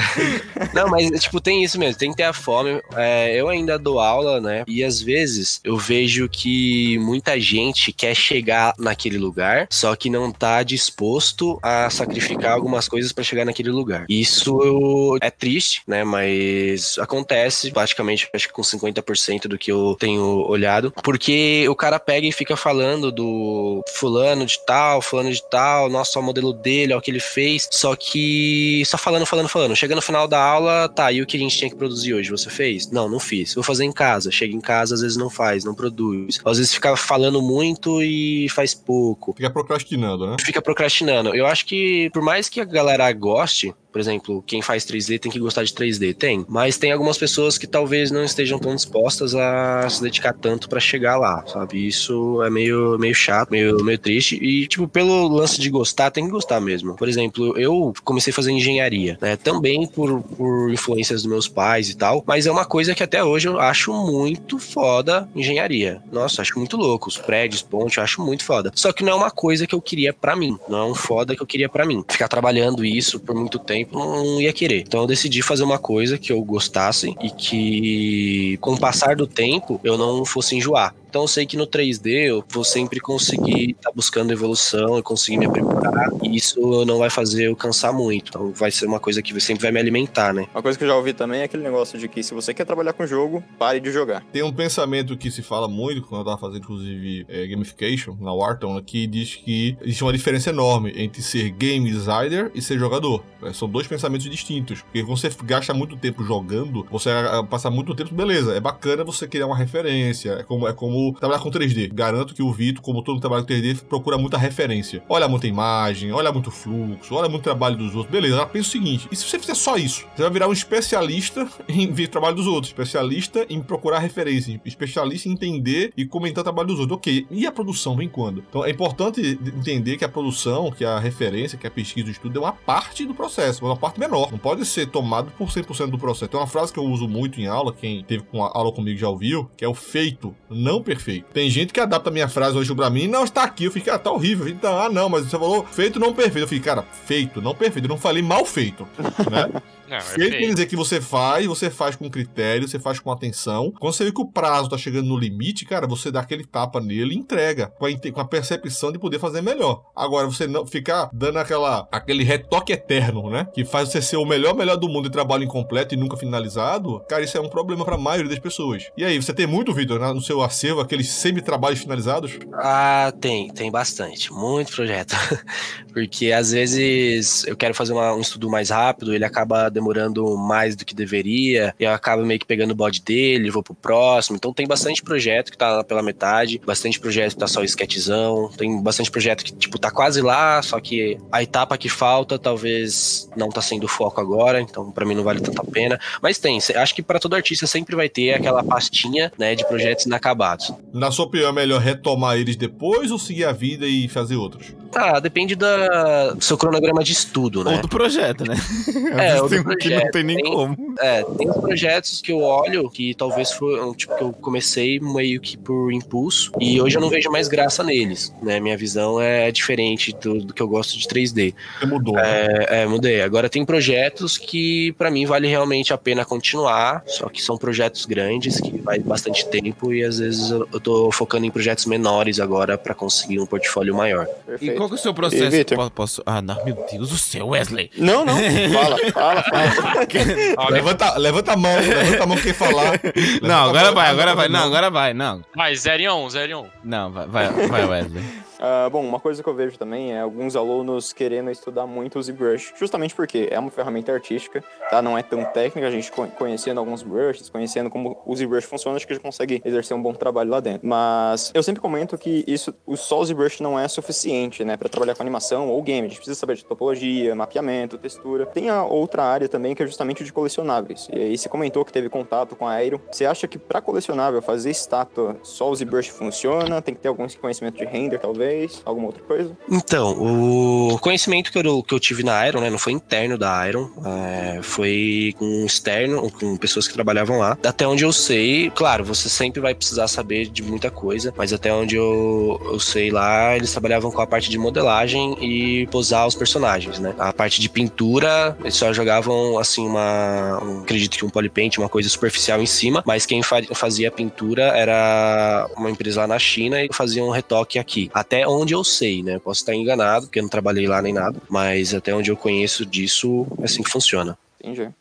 [0.73, 2.81] Não, mas, tipo, tem isso mesmo, tem que ter a fome.
[2.95, 4.65] É, eu ainda dou aula, né?
[4.67, 10.31] E às vezes eu vejo que muita gente quer chegar naquele lugar, só que não
[10.33, 14.07] tá disposto a sacrificar algumas coisas pra chegar naquele lugar.
[14.09, 15.56] Isso eu- é triste,
[15.87, 16.05] né?
[16.05, 21.99] Mas acontece praticamente, acho que com 50% do que eu tenho olhado, porque o cara
[21.99, 26.95] pega e fica falando do fulano de tal, fulano de tal, nossa, o modelo dele,
[26.95, 29.77] o que ele fez, só que só falando, falando, falando.
[29.77, 32.31] Chega no final da aula, tá, e o que a gente tinha que produzir hoje?
[32.31, 32.91] Você fez?
[32.91, 33.55] Não, não fiz.
[33.55, 34.31] Vou fazer em casa.
[34.31, 36.41] Chega em casa, às vezes não faz, não produz.
[36.45, 40.37] Às vezes fica falando muito e faz pouco Fica procrastinando, né?
[40.41, 41.35] fica procrastinando.
[41.35, 45.33] Eu acho que, por mais que a galera goste, por exemplo, quem faz 3D tem
[45.33, 46.45] que gostar de 3D, tem.
[46.47, 50.79] Mas tem algumas pessoas que talvez não estejam tão dispostas a se dedicar tanto pra
[50.79, 51.87] chegar lá, sabe?
[51.87, 54.37] Isso é meio, meio chato, meio, meio triste.
[54.37, 56.95] E, tipo, pelo lance de gostar, tem que gostar mesmo.
[56.95, 59.35] Por exemplo, eu comecei a fazer engenharia, né?
[59.35, 62.23] Também por, por influências dos meus pais e tal.
[62.27, 66.03] Mas é uma coisa que até hoje eu acho muito foda engenharia.
[66.13, 67.09] Nossa, acho muito louco.
[67.09, 68.71] Os prédios, ponte, eu acho muito foda.
[68.75, 70.59] Só que não é uma coisa que eu queria pra mim.
[70.69, 72.05] Não é um foda que eu queria pra mim.
[72.07, 74.81] Ficar trabalhando isso por muito tempo não ia querer.
[74.81, 79.27] Então eu decidi fazer uma coisa que eu gostasse e que com o passar do
[79.27, 80.95] tempo eu não fosse enjoar.
[81.09, 85.39] Então eu sei que no 3D eu vou sempre conseguir estar buscando evolução e conseguir
[85.39, 86.11] me aprimorar.
[86.23, 88.29] E isso não vai fazer eu cansar muito.
[88.29, 90.47] Então vai ser uma coisa que sempre vai me alimentar, né?
[90.55, 92.65] Uma coisa que eu já ouvi também é aquele negócio de que se você quer
[92.65, 94.25] trabalhar com jogo, pare de jogar.
[94.33, 98.33] Tem um pensamento que se fala muito, quando eu tava fazendo, inclusive, é, gamification na
[98.33, 103.23] Wharton, que diz que existe uma diferença enorme entre ser game designer e ser jogador.
[103.43, 104.83] É, São dois pensamentos distintos.
[104.83, 109.05] Porque quando você gasta muito tempo jogando, você ah, passa muito tempo, beleza, é bacana
[109.05, 110.33] você criar uma referência.
[110.33, 111.93] É como, é como trabalhar com 3D.
[111.93, 115.03] Garanto que o Vitor, como todo mundo trabalha com 3D, procura muita referência.
[115.09, 118.13] Olha muita imagem, olha muito fluxo, olha muito trabalho dos outros.
[118.13, 120.07] Beleza, ela pensa o seguinte: e se você fizer só isso?
[120.15, 124.61] Você vai virar um especialista em ver o trabalho dos outros, especialista em procurar referência,
[124.65, 126.97] especialista em entender e comentar o trabalho dos outros.
[126.97, 128.45] Ok, e a produção vem quando?
[128.49, 132.39] Então é importante entender que a produção, que a referência, que a pesquisa, o estudo
[132.39, 134.31] é uma parte do processo, uma parte menor.
[134.31, 136.29] Não pode ser tomado por 100% do processo.
[136.29, 139.09] Tem uma frase que eu uso muito em aula, quem teve com aula comigo já
[139.09, 141.27] ouviu, que é o feito, não perfeito.
[141.33, 143.65] Tem gente que adapta a minha frase hoje pra mim, não, está aqui.
[143.65, 144.49] Eu fico, ah, tá horrível.
[144.49, 146.45] Então, ah, não, mas você falou feito, não perfeito.
[146.45, 147.87] Eu fico, cara, feito, não perfeito.
[147.87, 148.87] Eu não falei mal feito,
[149.31, 149.61] né?
[149.89, 153.11] Não, é Feito quer dizer que você faz, você faz com critério, você faz com
[153.11, 153.73] atenção.
[153.79, 156.81] Quando você vê que o prazo tá chegando no limite, cara, você dá aquele tapa
[156.81, 157.69] nele e entrega.
[157.79, 159.83] Com a, com a percepção de poder fazer melhor.
[159.95, 163.47] Agora, você não ficar dando aquela, aquele retoque eterno, né?
[163.55, 167.01] Que faz você ser o melhor, melhor do mundo e trabalho incompleto e nunca finalizado,
[167.09, 168.85] cara, isso é um problema pra maioria das pessoas.
[168.97, 172.39] E aí, você tem muito, Vitor, no seu acervo, aqueles semi-trabalhos finalizados?
[172.55, 175.15] Ah, tem, tem bastante, muito projeto.
[175.93, 180.75] Porque às vezes eu quero fazer uma- um estudo mais rápido, ele acaba demorando mais
[180.75, 184.37] do que deveria, e eu acabo meio que pegando o bode dele, vou pro próximo.
[184.37, 188.83] Então tem bastante projeto que tá pela metade, bastante projeto que tá só sketchzão, tem
[188.83, 193.51] bastante projeto que, tipo, tá quase lá, só que a etapa que falta talvez não
[193.51, 196.01] tá sendo o foco agora, então pra mim não vale tanta pena.
[196.23, 200.07] Mas tem, acho que pra todo artista sempre vai ter aquela pastinha, né, de projetos
[200.07, 200.73] inacabados.
[200.93, 204.75] Na sua opinião, é melhor retomar eles depois ou seguir a vida e fazer outros?
[204.99, 207.77] Ah, depende da- do seu cronograma de estudo, né?
[207.77, 208.55] Ou do projeto, né?
[209.21, 210.95] É, ou do tem um que não projeto, tem nem tem- como.
[211.01, 214.99] É, tem os projetos que eu olho que talvez foi um tipo que eu comecei
[215.01, 218.59] meio que por impulso e hoje eu não vejo mais graça neles, né?
[218.61, 221.55] Minha visão é diferente do, do que eu gosto de 3D.
[221.79, 222.47] Você mudou, né?
[222.69, 223.21] É, é, mudei.
[223.21, 228.07] Agora tem projetos que pra mim vale realmente a pena continuar, só que são projetos
[228.07, 232.41] grandes que vai bastante tempo e às vezes eu, eu tô focando em projetos menores
[232.41, 234.27] agora pra conseguir um portfólio maior.
[234.27, 234.79] E Perfeito.
[234.87, 235.65] Qual que é o seu processo?
[235.75, 237.91] Posso, posso- Ah, não, meu Deus do céu, Wesley.
[237.99, 238.35] Não, não.
[238.73, 240.01] Fala, fala, fala.
[240.57, 243.01] Alguém- Levanta, levanta a mão, levanta a mão quem falar.
[243.43, 244.49] Não, Levanta agora mão, vai, agora vai.
[244.49, 245.43] Não, agora vai, não.
[245.55, 246.67] Vai, 0 em 1, 0 em 1.
[246.85, 248.25] Não, vai, vai, vai Wesley.
[248.57, 252.23] Uh, bom, uma coisa que eu vejo também é alguns alunos querendo estudar muito o
[252.23, 255.03] ZBrush, justamente porque é uma ferramenta artística, tá?
[255.03, 259.07] Não é tão técnica, a gente conhecendo alguns brushes, conhecendo como o ZBrush funciona, acho
[259.07, 260.87] que a gente consegue exercer um bom trabalho lá dentro.
[260.87, 265.15] Mas eu sempre comento que isso, só o ZBrush não é suficiente, né, para trabalhar
[265.15, 266.07] com animação ou game.
[266.07, 268.47] A gente precisa saber de topologia, mapeamento, textura.
[268.47, 271.09] Tem a outra área também que é justamente de colecionáveis.
[271.13, 273.01] E aí você comentou que teve contato com a Aero.
[273.11, 276.81] Você acha que para colecionável fazer estátua só o ZBrush funciona?
[276.81, 278.46] Tem que ter algum conhecimento de render, talvez?
[278.85, 279.57] Alguma outra coisa?
[279.71, 283.67] Então, o conhecimento que eu, que eu tive na Iron, né, não foi interno da
[283.69, 287.59] Iron, é, foi com externo, com pessoas que trabalhavam lá.
[287.65, 291.73] Até onde eu sei, claro, você sempre vai precisar saber de muita coisa, mas até
[291.73, 296.35] onde eu, eu sei lá, eles trabalhavam com a parte de modelagem e posar os
[296.35, 297.15] personagens, né?
[297.19, 300.63] A parte de pintura, eles só jogavam, assim, uma.
[300.63, 304.11] Um, acredito que um polypaint, uma coisa superficial em cima, mas quem fa fazia a
[304.11, 308.11] pintura era uma empresa lá na China e fazia um retoque aqui.
[308.13, 309.39] Até onde eu sei, né?
[309.39, 312.85] Posso estar enganado, porque eu não trabalhei lá nem nada, mas até onde eu conheço
[312.85, 314.37] disso, é assim que funciona.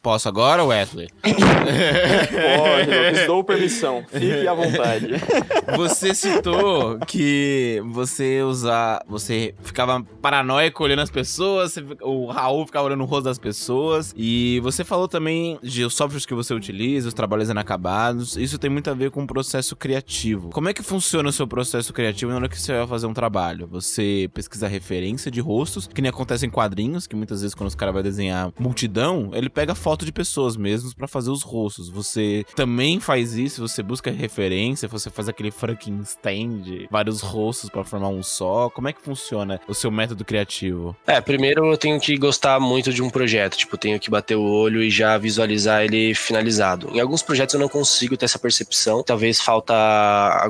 [0.02, 1.08] Posso agora, Wesley?
[1.22, 1.36] Pode,
[2.90, 4.04] Lucas, dou permissão.
[4.08, 5.08] Fique à vontade.
[5.76, 9.04] Você citou que você usar.
[9.08, 14.14] Você ficava paranoico olhando as pessoas, você, o Raul ficava olhando o rosto das pessoas.
[14.16, 18.38] E você falou também de os softwares que você utiliza, os trabalhos inacabados.
[18.38, 20.50] Isso tem muito a ver com o processo criativo.
[20.52, 23.14] Como é que funciona o seu processo criativo na hora que você vai fazer um
[23.14, 23.68] trabalho?
[23.68, 27.76] Você pesquisa referência de rostos, que nem acontece em quadrinhos, que muitas vezes quando os
[27.76, 31.90] caras vão desenhar multidão, ele pega foto de pessoas mesmo para fazer os rostos.
[31.90, 37.86] Você também faz isso, você busca referência, você faz aquele Frankenstein de vários rostos para
[37.86, 38.70] formar um só.
[38.70, 40.96] Como é que funciona o seu método criativo?
[41.08, 44.44] É, primeiro eu tenho que gostar muito de um projeto, tipo, tenho que bater o
[44.44, 46.90] olho e já visualizar ele finalizado.
[46.94, 49.74] Em alguns projetos eu não consigo ter essa percepção, talvez falta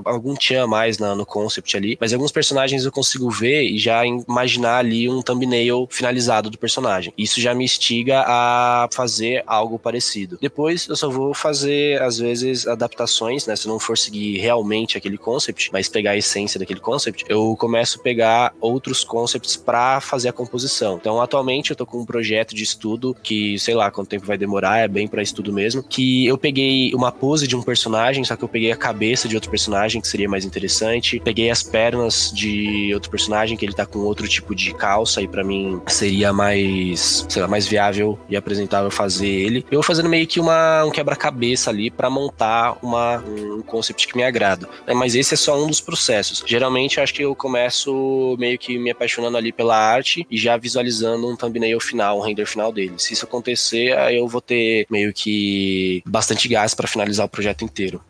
[0.04, 3.78] algum tchan a mais na, no concept ali, mas alguns personagens eu consigo ver e
[3.78, 7.14] já imaginar ali um thumbnail finalizado do personagem.
[7.16, 10.38] Isso já me instiga a fazer algo parecido.
[10.42, 13.56] Depois eu só vou fazer, às vezes, adaptações, né?
[13.56, 18.00] Se não for seguir realmente aquele concept, mas pegar a essência daquele concept, eu começo
[18.00, 20.96] a pegar outros concepts para fazer a composição.
[20.96, 24.38] Então, atualmente eu tô com um projeto de estudo que, sei lá quanto tempo vai
[24.38, 28.36] demorar, é bem para estudo mesmo, que eu peguei uma pose de um personagem, só
[28.36, 32.32] que eu peguei a cabeça de outro personagem, que seria mais interessante, peguei as pernas
[32.34, 36.32] de outro personagem, que ele tá com outro tipo de calça, e para mim seria
[36.32, 39.66] mais, sei lá, mais viável e apresentável eu fazer ele.
[39.72, 44.18] Eu vou fazendo meio que uma, um quebra-cabeça ali para montar uma, um concept que
[44.18, 44.68] me agrada.
[44.88, 44.94] Né?
[44.94, 46.44] Mas esse é só um dos processos.
[46.46, 51.28] Geralmente acho que eu começo meio que me apaixonando ali pela arte e já visualizando
[51.28, 52.94] um thumbnail final, um render final dele.
[52.98, 57.64] Se isso acontecer, aí eu vou ter meio que bastante gás para finalizar o projeto
[57.64, 58.02] inteiro.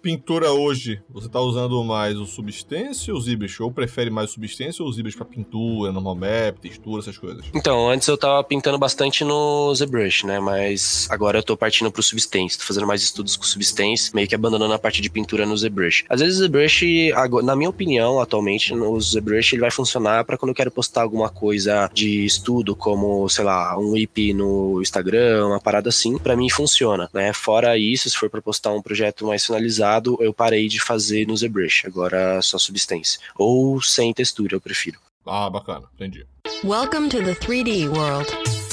[0.00, 3.60] Pintura hoje, você tá usando mais o Substance ou o ZBrush?
[3.60, 7.44] Ou prefere mais o Substance ou o ZBrush pra pintura, normal map, textura, essas coisas?
[7.52, 10.38] Então, antes eu tava pintando bastante no ZBrush, né?
[10.38, 12.56] Mas agora eu tô partindo pro Substance.
[12.56, 15.56] Tô fazendo mais estudos com o Substance, meio que abandonando a parte de pintura no
[15.56, 16.04] ZBrush.
[16.08, 17.10] Às vezes o ZBrush,
[17.42, 21.28] na minha opinião, atualmente, o ZBrush ele vai funcionar para quando eu quero postar alguma
[21.28, 26.48] coisa de estudo, como, sei lá, um IP no Instagram, uma parada assim, para mim
[26.48, 27.32] funciona, né?
[27.32, 29.87] Fora isso, se for para postar um projeto mais finalizado,
[30.20, 33.20] eu parei de fazer no ZBrush, agora só substância.
[33.36, 34.98] Ou sem textura, eu prefiro.
[35.26, 36.26] Ah, bacana, entendi.
[36.64, 38.67] Welcome to the 3D world.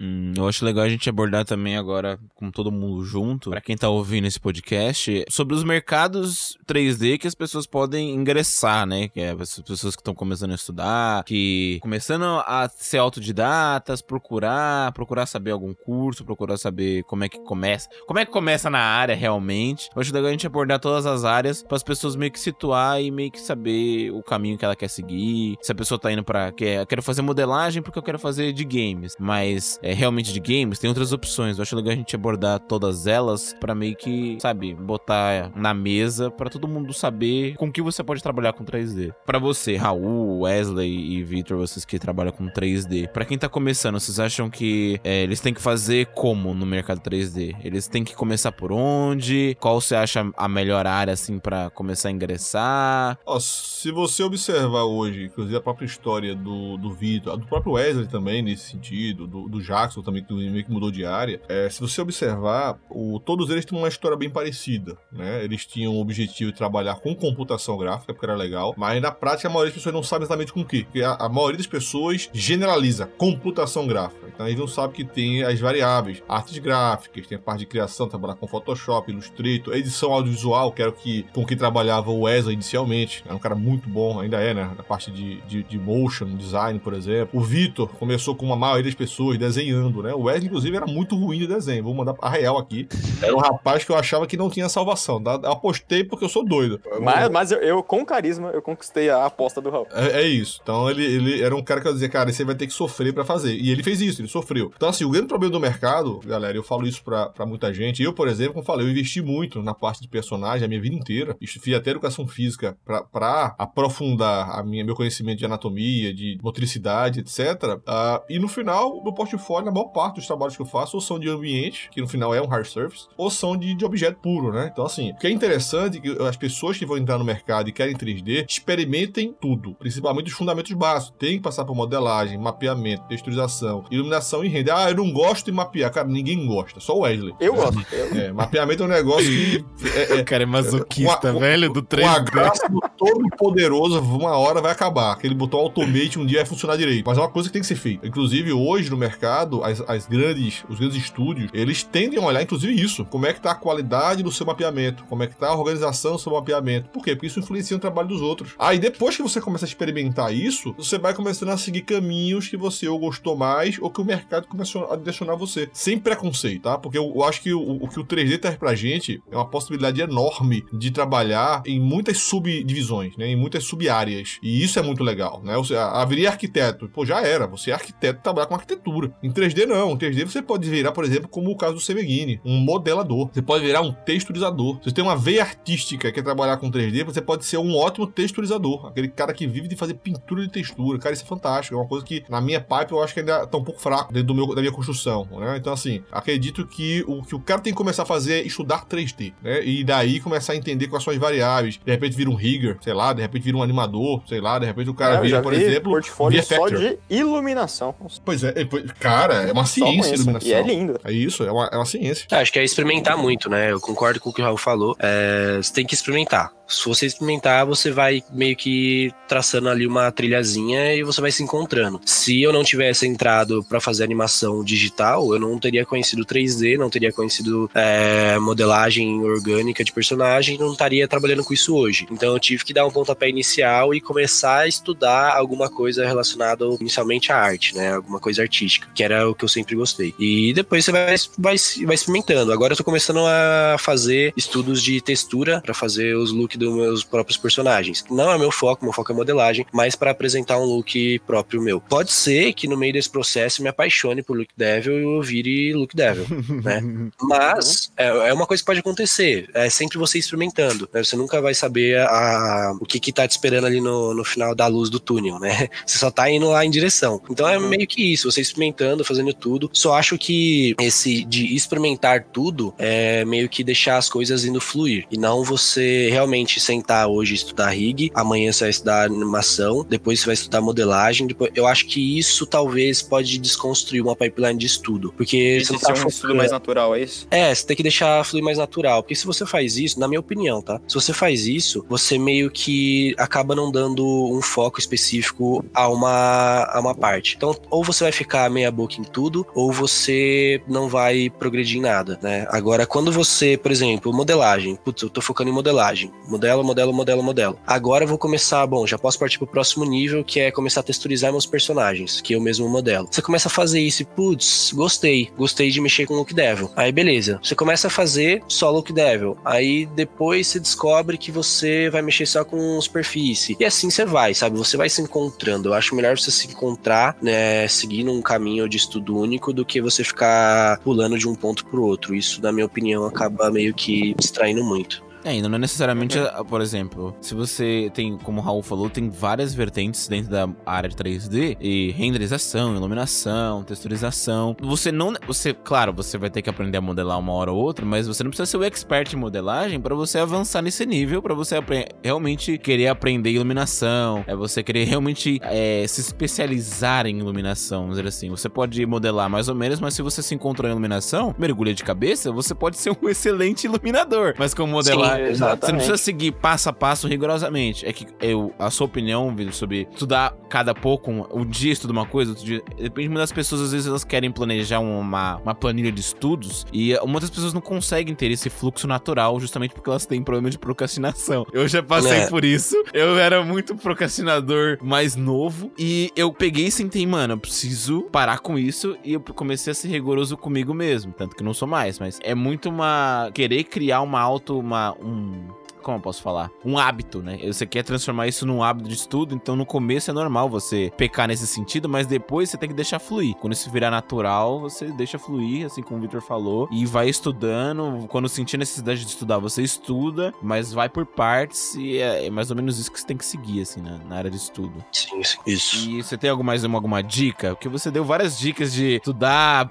[0.00, 3.76] Hum, eu acho legal a gente abordar também agora, com todo mundo junto, para quem
[3.76, 9.08] tá ouvindo esse podcast, sobre os mercados 3D que as pessoas podem ingressar, né?
[9.08, 14.92] Que é as pessoas que estão começando a estudar, que começando a ser autodidatas, procurar,
[14.92, 18.80] procurar saber algum curso, procurar saber como é que começa, como é que começa na
[18.80, 19.90] área realmente.
[19.94, 23.02] Eu acho legal a gente abordar todas as áreas para as pessoas meio que situar
[23.02, 25.56] e meio que saber o caminho que ela quer seguir.
[25.60, 28.64] Se a pessoa tá indo para quer, quero fazer modelagem porque eu quero fazer de
[28.64, 31.56] games, mas é, realmente de games, tem outras opções.
[31.56, 36.30] Eu acho legal a gente abordar todas elas para meio que, sabe, botar na mesa
[36.30, 39.14] para todo mundo saber com que você pode trabalhar com 3D.
[39.24, 43.98] Para você, Raul, Wesley e Victor, vocês que trabalham com 3D, para quem tá começando,
[43.98, 47.56] vocês acham que é, eles têm que fazer como no mercado 3D?
[47.64, 49.56] Eles têm que começar por onde?
[49.58, 53.18] Qual você acha a melhor área assim para começar a ingressar?
[53.24, 58.06] Ó, se você observar hoje, inclusive a própria história do, do Victor, do próprio Wesley
[58.06, 61.40] também nesse sentido, do, do Axel também, que meio que mudou de área.
[61.48, 65.44] É, se você observar, o, todos eles têm uma história bem parecida, né?
[65.44, 69.48] Eles tinham o objetivo de trabalhar com computação gráfica, porque era legal, mas na prática
[69.48, 70.84] a maioria das pessoas não sabe exatamente com o que.
[70.84, 74.26] Porque a, a maioria das pessoas generaliza computação gráfica.
[74.32, 78.08] Então eles não sabem que tem as variáveis, artes gráficas, tem a parte de criação,
[78.08, 82.54] trabalhar com Photoshop, Illustrator, edição audiovisual, que era o que, com que trabalhava o Wesley
[82.54, 83.22] inicialmente.
[83.26, 84.70] Era um cara muito bom, ainda é, né?
[84.76, 87.40] Na parte de, de, de motion design, por exemplo.
[87.40, 89.67] O Vitor começou com uma maioria das pessoas desenhando,
[90.02, 90.14] né?
[90.14, 91.84] O Wesley, inclusive, era muito ruim de desenho.
[91.84, 92.88] Vou mandar a real aqui.
[93.22, 95.22] Era um rapaz que eu achava que não tinha salvação.
[95.22, 95.40] Tá?
[95.42, 96.80] Eu apostei porque eu sou doido.
[97.00, 99.86] Mas, mas eu, eu, com carisma, eu conquistei a aposta do Raul.
[99.92, 100.60] É, é, isso.
[100.62, 103.12] Então ele, ele era um cara que eu dizia, cara, você vai ter que sofrer
[103.12, 103.54] para fazer.
[103.54, 104.72] E ele fez isso, ele sofreu.
[104.76, 108.02] Então, assim, o grande problema do mercado, galera, eu falo isso pra, pra muita gente.
[108.02, 110.94] Eu, por exemplo, como falei, eu investi muito na parte de personagem a minha vida
[110.94, 111.36] inteira.
[111.40, 117.20] Fiz até educação física pra, pra aprofundar a minha, meu conhecimento de anatomia, de motricidade,
[117.20, 117.38] etc.
[117.62, 120.96] Uh, ah, e no final, no portfólio, na maior parte dos trabalhos que eu faço,
[120.96, 123.84] ou são de ambiente, que no final é um hard surface, ou são de, de
[123.84, 124.70] objeto puro, né?
[124.72, 127.68] Então, assim, o que é interessante é que as pessoas que vão entrar no mercado
[127.68, 131.14] e querem 3D experimentem tudo, principalmente os fundamentos básicos.
[131.18, 134.70] Tem que passar por modelagem, mapeamento, texturização, iluminação e render.
[134.70, 135.90] Ah, eu não gosto de mapear.
[135.90, 137.34] Cara, ninguém gosta, só o Wesley.
[137.40, 137.84] Eu gosto.
[137.92, 139.64] É, mapeamento é um negócio que.
[139.94, 142.70] É, é, cara é masoquista, uma, velho, do 3D.
[142.70, 145.12] Um todo poderoso, uma hora vai acabar.
[145.12, 147.04] Aquele botão automate um dia vai funcionar direito.
[147.06, 148.06] Mas é uma coisa que tem que ser feita.
[148.06, 152.72] Inclusive, hoje no mercado, as, as grandes, os grandes estúdios, eles tendem a olhar, inclusive,
[152.80, 153.04] isso.
[153.04, 155.04] Como é que tá a qualidade do seu mapeamento?
[155.04, 156.90] Como é que tá a organização do seu mapeamento?
[156.90, 157.14] Por quê?
[157.14, 158.54] Porque isso influencia no trabalho dos outros.
[158.58, 162.56] Aí, depois que você começa a experimentar isso, você vai começando a seguir caminhos que
[162.56, 165.68] você ou gostou mais ou que o mercado começou a direcionar você.
[165.72, 166.78] Sem preconceito, tá?
[166.78, 169.48] Porque eu, eu acho que o, o, que o 3D traz pra gente é uma
[169.48, 173.28] possibilidade enorme de trabalhar em muitas subdivisões, né?
[173.28, 174.38] Em muitas sub-áreas.
[174.42, 175.56] E isso é muito legal, né?
[175.56, 176.88] Você haveria arquiteto.
[176.88, 177.46] Pô, já era.
[177.46, 179.12] Você é arquiteto trabalhar com arquitetura.
[179.28, 179.92] Em 3D, não.
[179.92, 183.28] Em 3D você pode virar, por exemplo, como o caso do Semeghini, um modelador.
[183.30, 184.76] Você pode virar um texturizador.
[184.78, 187.76] Se você tem uma veia artística que é trabalhar com 3D, você pode ser um
[187.76, 188.86] ótimo texturizador.
[188.86, 190.98] Aquele cara que vive de fazer pintura de textura.
[190.98, 191.76] Cara, isso é fantástico.
[191.76, 194.12] É uma coisa que, na minha pipe, eu acho que ainda tá um pouco fraco
[194.12, 195.56] dentro do meu, da minha construção, né?
[195.58, 198.86] Então, assim, acredito que o que o cara tem que começar a fazer é estudar
[198.86, 199.62] 3D, né?
[199.62, 201.78] E daí começar a entender quais são as variáveis.
[201.84, 204.66] De repente vira um rigger, sei lá, de repente vira um animador, sei lá, de
[204.66, 207.94] repente o cara é, vira, por exemplo, portfólio só de iluminação.
[208.24, 208.52] Pois é,
[208.98, 210.48] cara, é uma ciência iluminação.
[210.48, 211.00] E é lindo.
[211.04, 212.26] É isso, é uma, é uma ciência.
[212.30, 213.72] É, acho que é experimentar muito, né?
[213.72, 214.96] Eu concordo com o que o Raul falou.
[214.98, 220.12] É, você tem que experimentar se você experimentar, você vai meio que traçando ali uma
[220.12, 222.00] trilhazinha e você vai se encontrando.
[222.04, 226.90] Se eu não tivesse entrado para fazer animação digital, eu não teria conhecido 3D, não
[226.90, 232.06] teria conhecido é, modelagem orgânica de personagem, não estaria trabalhando com isso hoje.
[232.10, 236.64] Então eu tive que dar um pontapé inicial e começar a estudar alguma coisa relacionada
[236.80, 237.94] inicialmente à arte, né?
[237.94, 240.14] Alguma coisa artística, que era o que eu sempre gostei.
[240.18, 241.56] E depois você vai, vai,
[241.86, 242.52] vai experimentando.
[242.52, 247.04] Agora eu tô começando a fazer estudos de textura para fazer os looks dos meus
[247.04, 248.04] próprios personagens.
[248.10, 251.80] Não é meu foco, meu foco é modelagem, mas para apresentar um look próprio meu.
[251.80, 255.72] Pode ser que no meio desse processo me apaixone por Look Devil e eu vire
[255.72, 256.26] Look Devil,
[256.62, 256.82] né?
[257.20, 259.48] Mas é, é, uma coisa que pode acontecer.
[259.54, 261.02] É sempre você experimentando, né?
[261.02, 264.54] Você nunca vai saber a, o que que tá te esperando ali no, no final
[264.54, 265.68] da luz do túnel, né?
[265.86, 267.20] Você só tá indo lá em direção.
[267.30, 269.70] Então é meio que isso, você experimentando, fazendo tudo.
[269.72, 275.06] Só acho que esse de experimentar tudo é meio que deixar as coisas indo fluir
[275.10, 279.84] e não você realmente realmente sentar hoje e estudar rig, amanhã você vai estudar animação,
[279.88, 284.58] depois você vai estudar modelagem, depois eu acho que isso talvez pode desconstruir uma pipeline
[284.58, 287.26] de estudo, porque você não tá um estudo mais natural, é isso?
[287.30, 290.20] É, você tem que deixar fluir mais natural, porque se você faz isso, na minha
[290.20, 290.80] opinião, tá?
[290.88, 296.64] Se você faz isso, você meio que acaba não dando um foco específico a uma,
[296.64, 297.34] a uma parte.
[297.36, 301.82] Então, ou você vai ficar meia boca em tudo, ou você não vai progredir em
[301.82, 302.46] nada, né?
[302.50, 307.22] Agora, quando você, por exemplo, modelagem, putz, eu tô focando em modelagem modelo, modelo, modelo,
[307.22, 307.58] modelo.
[307.66, 310.84] Agora eu vou começar, bom, já posso partir pro próximo nível, que é começar a
[310.84, 313.08] texturizar meus personagens, que o mesmo modelo.
[313.10, 316.70] Você começa a fazer isso e, putz, gostei, gostei de mexer com o Look Devil.
[316.76, 319.36] Aí beleza, você começa a fazer só Look Devil.
[319.44, 323.56] Aí depois você descobre que você vai mexer só com superfície.
[323.58, 324.56] E assim você vai, sabe?
[324.56, 325.70] Você vai se encontrando.
[325.70, 329.80] Eu acho melhor você se encontrar, né, seguindo um caminho de estudo único do que
[329.80, 332.14] você ficar pulando de um ponto pro outro.
[332.14, 335.07] Isso, na minha opinião, acaba meio que distraindo muito.
[335.24, 338.88] É, ainda não é necessariamente, ah, por exemplo, se você tem, como o Raul falou,
[338.88, 344.56] tem várias vertentes dentro da área de 3D e renderização, iluminação, texturização.
[344.60, 347.84] Você não, você, claro, você vai ter que aprender a modelar uma hora ou outra,
[347.84, 351.34] mas você não precisa ser o expert em modelagem para você avançar nesse nível, para
[351.34, 351.56] você
[352.02, 358.08] realmente querer aprender iluminação, é você querer realmente é, se especializar em iluminação, vamos dizer
[358.08, 358.30] assim.
[358.30, 361.84] Você pode modelar mais ou menos, mas se você se encontrou em iluminação, mergulha de
[361.84, 364.34] cabeça, você pode ser um excelente iluminador.
[364.38, 367.86] Mas como modelar, Sim, você não precisa seguir passo a passo rigorosamente.
[367.86, 371.92] É que eu, a sua opinião, Vitor, sobre estudar cada pouco, um, um dia estuda
[371.92, 372.62] uma coisa, outro dia.
[372.76, 376.94] Depende muito das pessoas, às vezes elas querem planejar uma, uma planilha de estudos e
[377.06, 381.46] muitas pessoas não conseguem ter esse fluxo natural justamente porque elas têm problema de procrastinação.
[381.52, 382.26] Eu já passei é.
[382.28, 382.76] por isso.
[382.92, 388.38] Eu era muito procrastinador mais novo e eu peguei e sentei, mano, eu preciso parar
[388.38, 391.12] com isso e eu comecei a ser rigoroso comigo mesmo.
[391.12, 393.30] Tanto que não sou mais, mas é muito uma.
[393.34, 394.58] querer criar uma auto.
[394.58, 394.92] uma.
[395.00, 395.54] Um
[395.88, 396.50] como eu posso falar?
[396.62, 397.38] Um hábito, né?
[397.46, 401.26] Você quer transformar isso num hábito de estudo, então no começo é normal você pecar
[401.26, 403.34] nesse sentido, mas depois você tem que deixar fluir.
[403.36, 408.06] Quando isso virar natural, você deixa fluir, assim como o Victor falou, e vai estudando.
[408.08, 412.50] Quando sentir necessidade de estudar, você estuda, mas vai por partes e é, é mais
[412.50, 414.84] ou menos isso que você tem que seguir, assim, na, na área de estudo.
[414.92, 415.88] Sim, sim, isso.
[415.88, 417.54] E você tem alguma, mais alguma dica?
[417.54, 419.70] Porque você deu várias dicas de estudar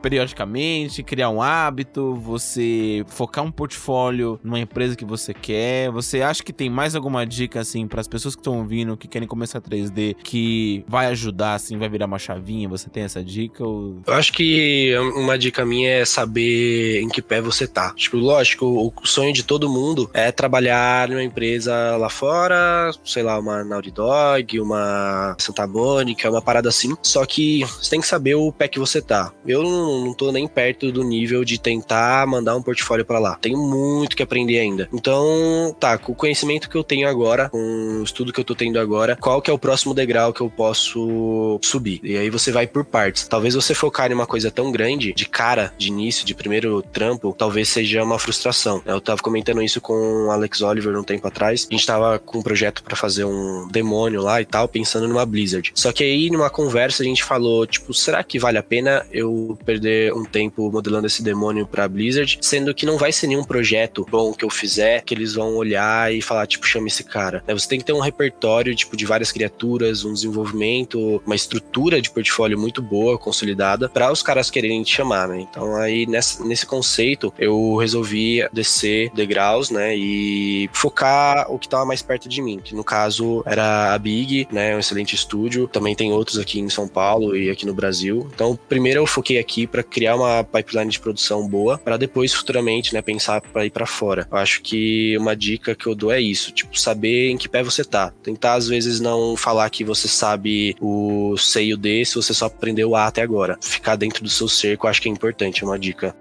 [0.00, 5.47] periodicamente, criar um hábito, você focar um portfólio numa empresa que você quer.
[5.92, 9.08] Você acha que tem mais alguma dica, assim, para as pessoas que estão ouvindo, que
[9.08, 12.68] querem começar 3D, que vai ajudar, assim, vai virar uma chavinha?
[12.68, 13.64] Você tem essa dica?
[13.64, 13.98] Ou...
[14.06, 17.92] Eu acho que uma dica minha é saber em que pé você tá.
[17.94, 23.38] Tipo, lógico, o sonho de todo mundo é trabalhar numa empresa lá fora, sei lá,
[23.38, 26.94] uma Naughty Dog, uma Santa Mônica, uma parada assim.
[27.02, 29.32] Só que você tem que saber o pé que você tá.
[29.46, 33.36] Eu não, não tô nem perto do nível de tentar mandar um portfólio para lá.
[33.40, 34.88] Tenho muito que aprender ainda.
[34.92, 38.44] Então, então, tá, com o conhecimento que eu tenho agora, com o estudo que eu
[38.44, 42.00] tô tendo agora, qual que é o próximo degrau que eu posso subir?
[42.02, 43.26] E aí você vai por partes.
[43.26, 47.34] Talvez você focar em uma coisa tão grande, de cara, de início, de primeiro trampo,
[47.36, 48.82] talvez seja uma frustração.
[48.86, 51.66] Eu tava comentando isso com o Alex Oliver um tempo atrás.
[51.70, 55.26] A gente tava com um projeto para fazer um demônio lá e tal, pensando numa
[55.26, 55.72] Blizzard.
[55.74, 59.58] Só que aí, numa conversa, a gente falou, tipo, será que vale a pena eu
[59.64, 62.38] perder um tempo modelando esse demônio pra Blizzard?
[62.40, 66.12] Sendo que não vai ser nenhum projeto bom que eu fizer, que eles vão olhar
[66.12, 67.42] e falar, tipo, chama esse cara.
[67.46, 67.54] Né?
[67.54, 72.10] Você tem que ter um repertório, tipo, de várias criaturas, um desenvolvimento, uma estrutura de
[72.10, 75.40] portfólio muito boa, consolidada, para os caras quererem te chamar, né?
[75.40, 79.96] Então aí, nessa, nesse conceito, eu resolvi descer degraus, né?
[79.96, 84.48] E focar o que estava mais perto de mim, que no caso era a Big,
[84.50, 84.76] né?
[84.76, 85.68] Um excelente estúdio.
[85.68, 88.28] Também tem outros aqui em São Paulo e aqui no Brasil.
[88.34, 92.94] Então, primeiro eu foquei aqui para criar uma pipeline de produção boa, para depois futuramente,
[92.94, 94.26] né, pensar para ir para fora.
[94.30, 97.62] Eu acho que uma dica que eu dou é isso, tipo, saber em que pé
[97.62, 98.12] você tá.
[98.22, 102.34] Tentar, às vezes, não falar que você sabe o C e o D se você
[102.34, 103.58] só aprendeu A até agora.
[103.60, 106.14] Ficar dentro do seu cerco, acho que é importante, é uma dica.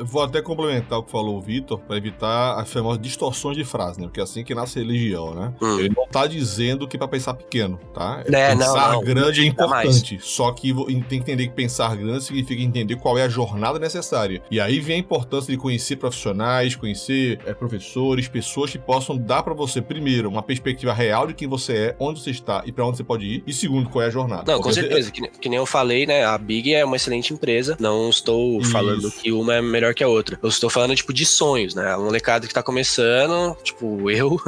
[0.00, 3.64] Eu vou até complementar o que falou o Vitor, para evitar as famosas distorções de
[3.64, 4.06] frase, né?
[4.06, 5.52] Porque é assim que nasce a religião, né?
[5.60, 5.78] Hum.
[5.78, 8.22] Ele não tá dizendo que é pra pensar pequeno, tá?
[8.26, 10.18] É, pensar não, não, grande é importante.
[10.22, 14.40] Só que tem que entender que pensar grande significa entender qual é a jornada necessária.
[14.50, 19.42] E aí vem a importância de conhecer profissionais, conhecer é, professores, pessoas que possam dar
[19.42, 22.86] para você, primeiro, uma perspectiva real de quem você é, onde você está e para
[22.86, 23.42] onde você pode ir.
[23.46, 24.50] E segundo, qual é a jornada.
[24.50, 25.10] Não, com certeza.
[25.10, 26.24] Que, que, nem eu falei, né?
[26.24, 27.76] A Big é uma excelente empresa.
[27.78, 28.70] Não estou Isso.
[28.70, 30.38] falando que uma é melhor melhor que a outra.
[30.42, 31.92] Eu estou falando, tipo, de sonhos, né?
[31.92, 34.40] A molecada que tá começando, tipo, eu,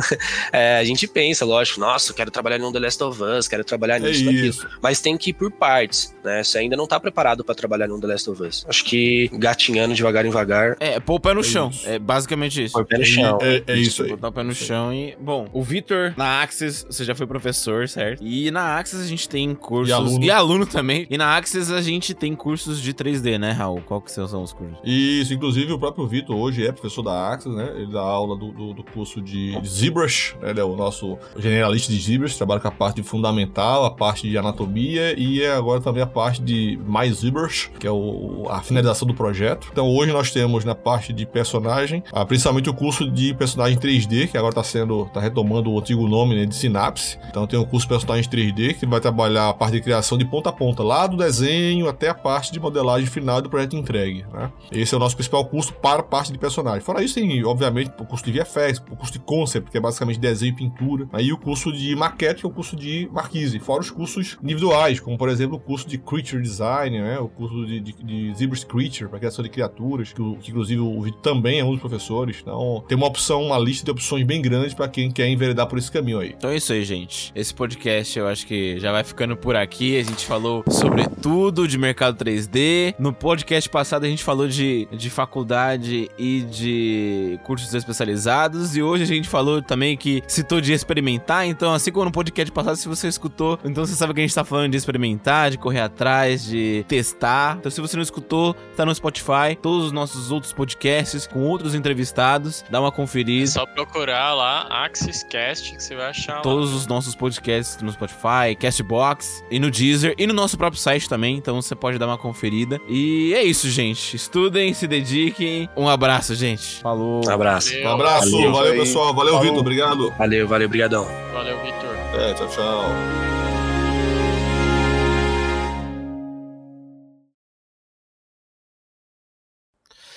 [0.52, 3.96] é, a gente pensa, lógico, nossa, quero trabalhar no The Last of Us, quero trabalhar
[3.96, 4.54] é nisso, é naquilo.
[4.80, 6.42] Mas tem que ir por partes, né?
[6.42, 8.64] Você ainda não tá preparado para trabalhar no The Last of Us.
[8.68, 10.76] Acho que gatinhando devagar, devagar.
[10.80, 11.70] É, pôr o pé no é chão.
[11.70, 11.88] Isso.
[11.88, 12.72] É basicamente isso.
[12.72, 13.38] Pôr o pé no chão.
[13.42, 14.10] É, é isso aí.
[14.10, 15.16] Botar o pé no chão e.
[15.20, 18.24] Bom, o Vitor, na Axis, você já foi professor, certo?
[18.24, 19.90] E na Axis a gente tem cursos.
[19.90, 20.24] E aluno.
[20.24, 21.06] E aluno também.
[21.10, 23.82] E na Axis a gente tem cursos de 3D, né, Raul?
[23.82, 24.78] Qual que são os cursos?
[24.84, 27.72] Isso, inclusive o próprio Vitor hoje é professor da Axis, né?
[27.76, 30.50] Ele dá aula do, do, do curso de, ZBrush, né?
[30.50, 34.36] Ele é o nosso generalista de ZBrush, trabalha com a parte fundamental, a parte de
[34.36, 39.06] anatomia e é agora também a parte de mais ZBrush, que é o, a finalização
[39.06, 39.68] do projeto.
[39.72, 44.28] Então hoje nós temos na parte de personagem, ah, principalmente o curso de personagem 3D,
[44.28, 47.18] que agora está sendo, tá retomando o antigo nome né, de Synapse.
[47.28, 50.24] Então tem o curso de personagem 3D, que vai trabalhar a parte de criação de
[50.24, 54.24] ponta a ponta, lá do desenho até a parte de modelagem final do projeto entregue,
[54.32, 54.50] né?
[54.70, 56.80] Esse é o nosso nosso principal custo para parte de personagem.
[56.80, 60.18] Fora isso, tem, obviamente, o custo de VFX, o custo de concept, que é basicamente
[60.18, 61.08] desenho e pintura.
[61.12, 63.58] Aí o custo de maquete, que é o custo de marquise.
[63.58, 67.18] Fora os custos individuais, como, por exemplo, o custo de creature design, né?
[67.18, 71.00] O custo de, de, de Zebras Creature, para criação de criaturas, que, que, inclusive o
[71.02, 72.38] Vitor também é um dos professores.
[72.40, 75.78] Então, tem uma opção, uma lista de opções bem grande para quem quer enveredar por
[75.78, 76.34] esse caminho aí.
[76.36, 77.32] Então é isso aí, gente.
[77.34, 79.98] Esse podcast eu acho que já vai ficando por aqui.
[79.98, 82.94] A gente falou sobre tudo de mercado 3D.
[82.98, 88.76] No podcast passado a gente falou de faculdade e de cursos especializados.
[88.76, 91.46] E hoje a gente falou também que citou de experimentar.
[91.46, 94.34] Então, assim como no podcast passado, se você escutou, então você sabe que a gente
[94.34, 97.56] tá falando de experimentar, de correr atrás, de testar.
[97.58, 99.56] Então, se você não escutou, tá no Spotify.
[99.60, 102.64] Todos os nossos outros podcasts com outros entrevistados.
[102.70, 103.44] Dá uma conferida.
[103.44, 106.40] É só procurar lá Axis Cast que você vai achar.
[106.42, 106.76] Todos lá.
[106.76, 111.36] os nossos podcasts no Spotify, Castbox e no Deezer e no nosso próprio site também.
[111.36, 112.80] Então você pode dar uma conferida.
[112.88, 114.16] E é isso, gente.
[114.16, 115.68] Estudem, se dediquem.
[115.76, 116.80] Um abraço, gente.
[116.80, 117.22] Falou.
[117.26, 117.70] Um abraço.
[117.70, 118.52] Valeu, Um abraço, Valeu.
[118.52, 119.14] valeu, pessoal.
[119.14, 119.42] Valeu, Falou.
[119.46, 119.58] Vitor.
[119.60, 120.10] Obrigado.
[120.18, 121.04] Valeu, valeu, brigadão.
[121.32, 121.96] valeu Vitor.
[122.20, 122.84] É, tchau, tchau.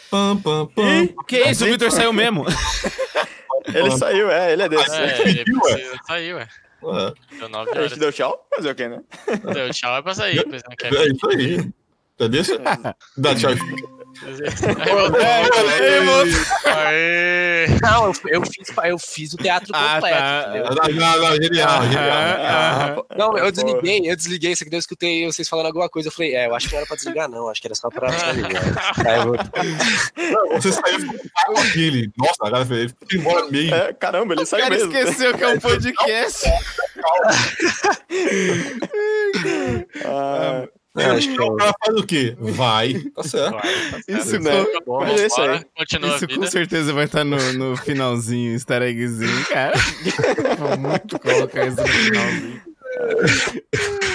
[0.10, 1.08] Pam, pam, pam.
[1.28, 2.46] Que isso, o Victor saiu mesmo.
[3.74, 4.96] Ele saiu, é, ele é desse.
[4.96, 6.48] É, ele precisa ué.
[6.84, 7.90] É, Deu 9 A horas.
[7.90, 8.48] gente deu tchau?
[8.56, 9.02] Fazer o quê, né?
[9.54, 10.38] Deu tchau é pra sair,
[10.84, 10.96] é.
[10.96, 11.72] é isso aí.
[12.14, 12.44] Entendeu?
[13.18, 13.52] Dá tchau.
[17.82, 18.14] Não, eu,
[18.46, 20.90] fiz, eu fiz o teatro Ah, completo, tá.
[20.92, 22.10] Não, não, genial, genial.
[22.12, 23.16] Ah, ah.
[23.18, 26.08] Não, eu desliguei, eu desliguei, isso aqui eu escutei vocês falando alguma coisa.
[26.10, 27.50] Eu falei, é, eu acho que não era pra desligar, não.
[27.50, 28.64] Acho que era só pra desligar.
[29.26, 29.38] Vou-
[30.62, 31.08] Você saiu
[31.48, 32.12] com aquele.
[32.18, 32.94] Nossa, a galera fez.
[33.10, 33.74] Foi embora meio.
[33.74, 34.92] É, caramba, ele O saiu cara mesmo.
[34.96, 36.46] esqueceu que é um podcast.
[40.06, 42.36] Ah, É, acho que o cara faz o quê?
[42.40, 42.94] Vai.
[43.16, 43.52] Tá certo.
[43.52, 44.44] Vai, tá Isso certo.
[44.44, 44.66] né?
[44.66, 45.66] com- Bom, Mas isso aí.
[45.78, 49.74] Continua a Isso com certeza vai estar no, no finalzinho, easter eggzinho, cara.
[50.58, 52.62] Vou muito colocar isso no finalzinho.